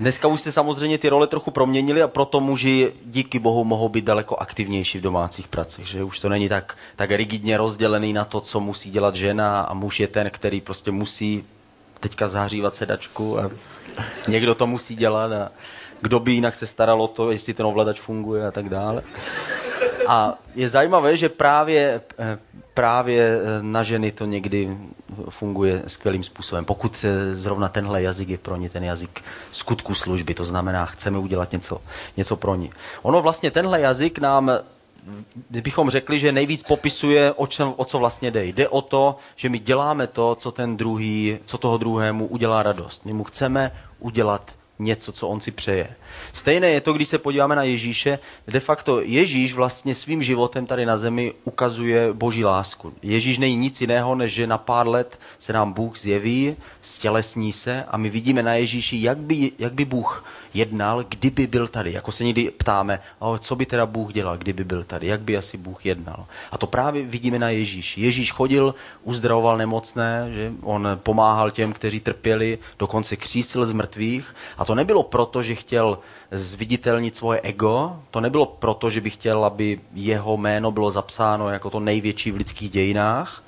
dneska 0.00 0.28
už 0.28 0.40
se 0.40 0.52
samozřejmě 0.52 0.98
ty 0.98 1.08
role 1.08 1.26
trochu 1.26 1.50
proměnily 1.50 2.02
a 2.02 2.08
proto 2.08 2.40
muži 2.40 2.92
díky 3.04 3.38
bohu 3.38 3.64
mohou 3.64 3.88
být 3.88 4.04
daleko 4.04 4.36
aktivnější 4.36 4.98
v 4.98 5.02
domácích 5.02 5.48
pracích, 5.48 5.86
že 5.86 6.04
už 6.04 6.18
to 6.20 6.28
není 6.28 6.48
tak, 6.48 6.76
tak 6.96 7.10
rigidně 7.10 7.56
rozdělený 7.56 8.12
na 8.12 8.24
to, 8.24 8.40
co 8.40 8.60
musí 8.60 8.90
dělat 8.90 9.16
žena 9.16 9.60
a 9.60 9.74
muž 9.74 10.00
je 10.00 10.08
ten, 10.08 10.30
který 10.30 10.60
prostě 10.60 10.90
musí 10.90 11.44
teďka 12.00 12.28
zahřívat 12.28 12.76
sedačku 12.76 13.38
a 13.38 13.50
někdo 14.28 14.54
to 14.54 14.66
musí 14.66 14.96
dělat 14.96 15.32
a 15.32 15.50
kdo 16.00 16.20
by 16.20 16.32
jinak 16.32 16.54
se 16.54 16.66
staral 16.66 17.02
o 17.02 17.08
to, 17.08 17.30
jestli 17.30 17.54
ten 17.54 17.66
ovladač 17.66 18.00
funguje 18.00 18.46
a 18.46 18.50
tak 18.50 18.68
dále. 18.68 19.02
A 20.08 20.38
je 20.54 20.68
zajímavé, 20.68 21.16
že 21.16 21.28
právě, 21.28 22.00
eh, 22.18 22.38
právě 22.74 23.40
eh, 23.40 23.62
na 23.62 23.82
ženy 23.82 24.12
to 24.12 24.24
někdy 24.24 24.76
funguje 25.28 25.82
skvělým 25.86 26.24
způsobem. 26.24 26.64
Pokud 26.64 27.04
eh, 27.04 27.36
zrovna 27.36 27.68
tenhle 27.68 28.02
jazyk 28.02 28.28
je 28.28 28.38
pro 28.38 28.56
ně 28.56 28.70
ten 28.70 28.84
jazyk 28.84 29.20
skutku 29.50 29.94
služby, 29.94 30.34
to 30.34 30.44
znamená, 30.44 30.86
chceme 30.86 31.18
udělat 31.18 31.52
něco, 31.52 31.80
něco 32.16 32.36
pro 32.36 32.54
ně. 32.54 32.70
Ono 33.02 33.22
vlastně 33.22 33.50
tenhle 33.50 33.80
jazyk 33.80 34.18
nám 34.18 34.50
kdybychom 35.50 35.90
řekli, 35.90 36.18
že 36.18 36.32
nejvíc 36.32 36.62
popisuje, 36.62 37.32
o, 37.32 37.46
čem, 37.46 37.74
o 37.76 37.84
co 37.84 37.98
vlastně 37.98 38.30
jde. 38.30 38.44
Jde 38.44 38.68
o 38.68 38.82
to, 38.82 39.16
že 39.36 39.48
my 39.48 39.58
děláme 39.58 40.06
to, 40.06 40.34
co 40.34 40.50
ten 40.52 40.76
druhý, 40.76 41.38
co 41.44 41.58
toho 41.58 41.78
druhému 41.78 42.26
udělá 42.26 42.62
radost. 42.62 43.04
My 43.04 43.12
mu 43.12 43.24
chceme 43.24 43.72
udělat 43.98 44.57
něco, 44.78 45.12
co 45.12 45.28
on 45.28 45.40
si 45.40 45.50
přeje. 45.50 45.88
Stejné 46.32 46.68
je 46.68 46.80
to, 46.80 46.92
když 46.92 47.08
se 47.08 47.18
podíváme 47.18 47.56
na 47.56 47.62
Ježíše. 47.62 48.18
De 48.48 48.60
facto 48.60 49.00
Ježíš 49.00 49.54
vlastně 49.54 49.94
svým 49.94 50.22
životem 50.22 50.66
tady 50.66 50.86
na 50.86 50.96
zemi 50.96 51.34
ukazuje 51.44 52.12
boží 52.12 52.44
lásku. 52.44 52.92
Ježíš 53.02 53.38
není 53.38 53.56
nic 53.56 53.80
jiného, 53.80 54.14
než 54.14 54.32
že 54.32 54.46
na 54.46 54.58
pár 54.58 54.88
let 54.88 55.20
se 55.38 55.52
nám 55.52 55.72
Bůh 55.72 55.98
zjeví, 55.98 56.56
stělesní 56.82 57.52
se 57.52 57.84
a 57.88 57.96
my 57.96 58.10
vidíme 58.10 58.42
na 58.42 58.54
Ježíši, 58.54 59.02
jak 59.02 59.18
by, 59.18 59.52
jak 59.58 59.72
by 59.72 59.84
Bůh 59.84 60.24
jednal, 60.54 61.04
kdyby 61.08 61.46
byl 61.46 61.68
tady. 61.68 61.92
Jako 61.92 62.12
se 62.12 62.24
někdy 62.24 62.50
ptáme, 62.50 63.00
"O, 63.18 63.38
co 63.38 63.56
by 63.56 63.66
teda 63.66 63.86
Bůh 63.86 64.12
dělal, 64.12 64.38
kdyby 64.38 64.64
byl 64.64 64.84
tady, 64.84 65.06
jak 65.06 65.20
by 65.20 65.36
asi 65.36 65.56
Bůh 65.56 65.86
jednal. 65.86 66.26
A 66.52 66.58
to 66.58 66.66
právě 66.66 67.02
vidíme 67.02 67.38
na 67.38 67.50
Ježíši. 67.50 68.00
Ježíš 68.00 68.32
chodil, 68.32 68.74
uzdravoval 69.02 69.58
nemocné, 69.58 70.30
že 70.34 70.52
on 70.62 70.88
pomáhal 71.02 71.50
těm, 71.50 71.72
kteří 71.72 72.00
trpěli, 72.00 72.58
dokonce 72.78 73.16
křísil 73.16 73.66
z 73.66 73.72
mrtvých. 73.72 74.34
A 74.58 74.64
to 74.68 74.74
nebylo 74.74 75.02
proto, 75.02 75.42
že 75.42 75.54
chtěl 75.54 75.98
zviditelnit 76.30 77.16
svoje 77.16 77.40
ego, 77.40 77.96
to 78.10 78.20
nebylo 78.20 78.46
proto, 78.46 78.90
že 78.90 79.00
by 79.00 79.10
chtěl, 79.10 79.44
aby 79.44 79.80
jeho 79.94 80.36
jméno 80.36 80.70
bylo 80.70 80.90
zapsáno 80.90 81.48
jako 81.48 81.70
to 81.70 81.80
největší 81.80 82.30
v 82.30 82.36
lidských 82.36 82.70
dějinách, 82.70 83.42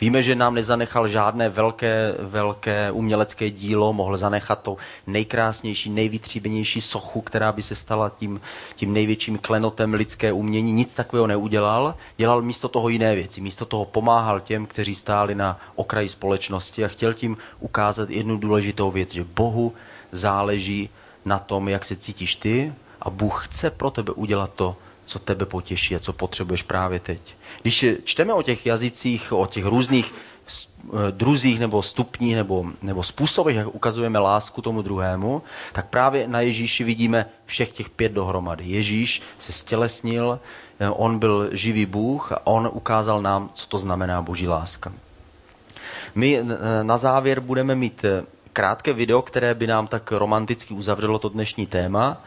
Víme, 0.00 0.22
že 0.22 0.34
nám 0.34 0.54
nezanechal 0.54 1.08
žádné 1.08 1.48
velké, 1.48 2.14
velké 2.18 2.90
umělecké 2.90 3.50
dílo, 3.50 3.92
mohl 3.92 4.16
zanechat 4.16 4.62
to 4.62 4.76
nejkrásnější, 5.06 5.90
nejvytříbenější 5.90 6.80
sochu, 6.80 7.20
která 7.20 7.52
by 7.52 7.62
se 7.62 7.74
stala 7.74 8.10
tím, 8.10 8.40
tím 8.74 8.92
největším 8.92 9.38
klenotem 9.38 9.94
lidské 9.94 10.32
umění. 10.32 10.72
Nic 10.72 10.94
takového 10.94 11.26
neudělal, 11.26 11.94
dělal 12.16 12.42
místo 12.42 12.68
toho 12.68 12.88
jiné 12.88 13.14
věci. 13.14 13.40
Místo 13.40 13.64
toho 13.64 13.84
pomáhal 13.84 14.40
těm, 14.40 14.66
kteří 14.66 14.94
stáli 14.94 15.34
na 15.34 15.60
okraji 15.74 16.08
společnosti 16.08 16.84
a 16.84 16.88
chtěl 16.88 17.14
tím 17.14 17.36
ukázat 17.60 18.10
jednu 18.10 18.36
důležitou 18.36 18.90
věc, 18.90 19.14
že 19.14 19.24
Bohu 19.24 19.72
záleží 20.12 20.90
na 21.24 21.38
tom, 21.38 21.68
jak 21.68 21.84
se 21.84 21.96
cítíš 21.96 22.36
ty 22.36 22.72
a 23.02 23.10
Bůh 23.10 23.46
chce 23.46 23.70
pro 23.70 23.90
tebe 23.90 24.12
udělat 24.12 24.52
to, 24.54 24.76
co 25.04 25.18
tebe 25.18 25.46
potěší 25.46 25.96
a 25.96 25.98
co 25.98 26.12
potřebuješ 26.12 26.62
právě 26.62 27.00
teď. 27.00 27.36
Když 27.62 27.84
čteme 28.04 28.32
o 28.32 28.42
těch 28.42 28.66
jazycích, 28.66 29.32
o 29.32 29.46
těch 29.46 29.64
různých 29.64 30.14
eh, 30.14 30.90
druzích 31.10 31.60
nebo 31.60 31.82
stupních 31.82 32.34
nebo, 32.36 32.66
nebo 32.82 33.02
způsobech, 33.02 33.56
jak 33.56 33.74
ukazujeme 33.74 34.18
lásku 34.18 34.62
tomu 34.62 34.82
druhému, 34.82 35.42
tak 35.72 35.86
právě 35.88 36.28
na 36.28 36.40
Ježíši 36.40 36.84
vidíme 36.84 37.26
všech 37.44 37.72
těch 37.72 37.90
pět 37.90 38.12
dohromady. 38.12 38.64
Ježíš 38.64 39.22
se 39.38 39.52
stělesnil, 39.52 40.40
eh, 40.80 40.88
on 40.88 41.18
byl 41.18 41.48
živý 41.52 41.86
Bůh 41.86 42.32
a 42.32 42.46
on 42.46 42.70
ukázal 42.72 43.22
nám, 43.22 43.50
co 43.54 43.66
to 43.66 43.78
znamená 43.78 44.22
boží 44.22 44.48
láska. 44.48 44.92
My 46.14 46.38
eh, 46.38 46.84
na 46.84 46.96
závěr 46.96 47.40
budeme 47.40 47.74
mít 47.74 48.04
krátké 48.56 48.92
video, 48.92 49.22
které 49.22 49.54
by 49.54 49.66
nám 49.66 49.86
tak 49.86 50.12
romanticky 50.12 50.74
uzavřelo 50.74 51.18
to 51.18 51.28
dnešní 51.28 51.66
téma, 51.66 52.22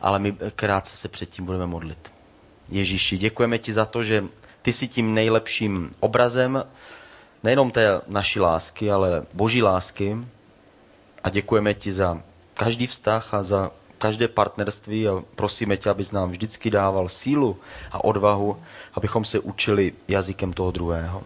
ale 0.00 0.18
my 0.18 0.36
krátce 0.56 0.96
se 0.96 1.08
předtím 1.08 1.44
budeme 1.44 1.66
modlit. 1.66 2.12
Ježíši, 2.68 3.18
děkujeme 3.18 3.58
ti 3.58 3.72
za 3.72 3.84
to, 3.84 4.02
že 4.04 4.24
ty 4.62 4.72
jsi 4.72 4.88
tím 4.88 5.14
nejlepším 5.14 5.94
obrazem 6.00 6.64
nejenom 7.42 7.70
té 7.70 8.00
naší 8.08 8.40
lásky, 8.40 8.90
ale 8.90 9.22
boží 9.34 9.62
lásky 9.62 10.16
a 11.24 11.30
děkujeme 11.30 11.74
ti 11.74 11.92
za 11.92 12.20
každý 12.54 12.86
vztah 12.86 13.34
a 13.34 13.42
za 13.42 13.70
každé 13.98 14.28
partnerství 14.28 15.08
a 15.08 15.22
prosíme 15.36 15.76
tě, 15.76 15.90
abys 15.90 16.12
nám 16.12 16.30
vždycky 16.30 16.70
dával 16.70 17.08
sílu 17.08 17.56
a 17.92 18.04
odvahu, 18.04 18.56
abychom 18.94 19.24
se 19.24 19.38
učili 19.38 19.92
jazykem 20.08 20.52
toho 20.52 20.70
druhého. 20.70 21.22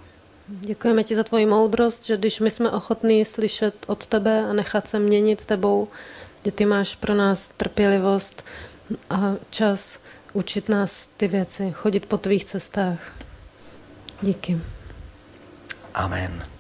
Děkujeme 0.51 1.05
ti 1.05 1.16
za 1.16 1.24
tvoji 1.24 1.46
moudrost, 1.46 2.07
že 2.07 2.16
když 2.16 2.40
my 2.40 2.51
jsme 2.51 2.70
ochotní 2.70 3.24
slyšet 3.24 3.74
od 3.86 4.07
tebe 4.07 4.44
a 4.51 4.53
nechat 4.53 4.88
se 4.88 4.99
měnit 4.99 5.44
tebou, 5.46 5.88
že 6.44 6.53
ty 6.53 6.64
máš 6.64 6.96
pro 6.96 7.14
nás 7.14 7.49
trpělivost 7.49 8.44
a 9.11 9.34
čas 9.51 9.99
učit 10.32 10.68
nás 10.68 11.09
ty 11.16 11.28
věci, 11.28 11.72
chodit 11.72 12.07
po 12.07 12.18
tvých 12.18 12.44
cestách. 12.44 13.12
Díky. 14.22 14.61
Amen. 15.94 16.58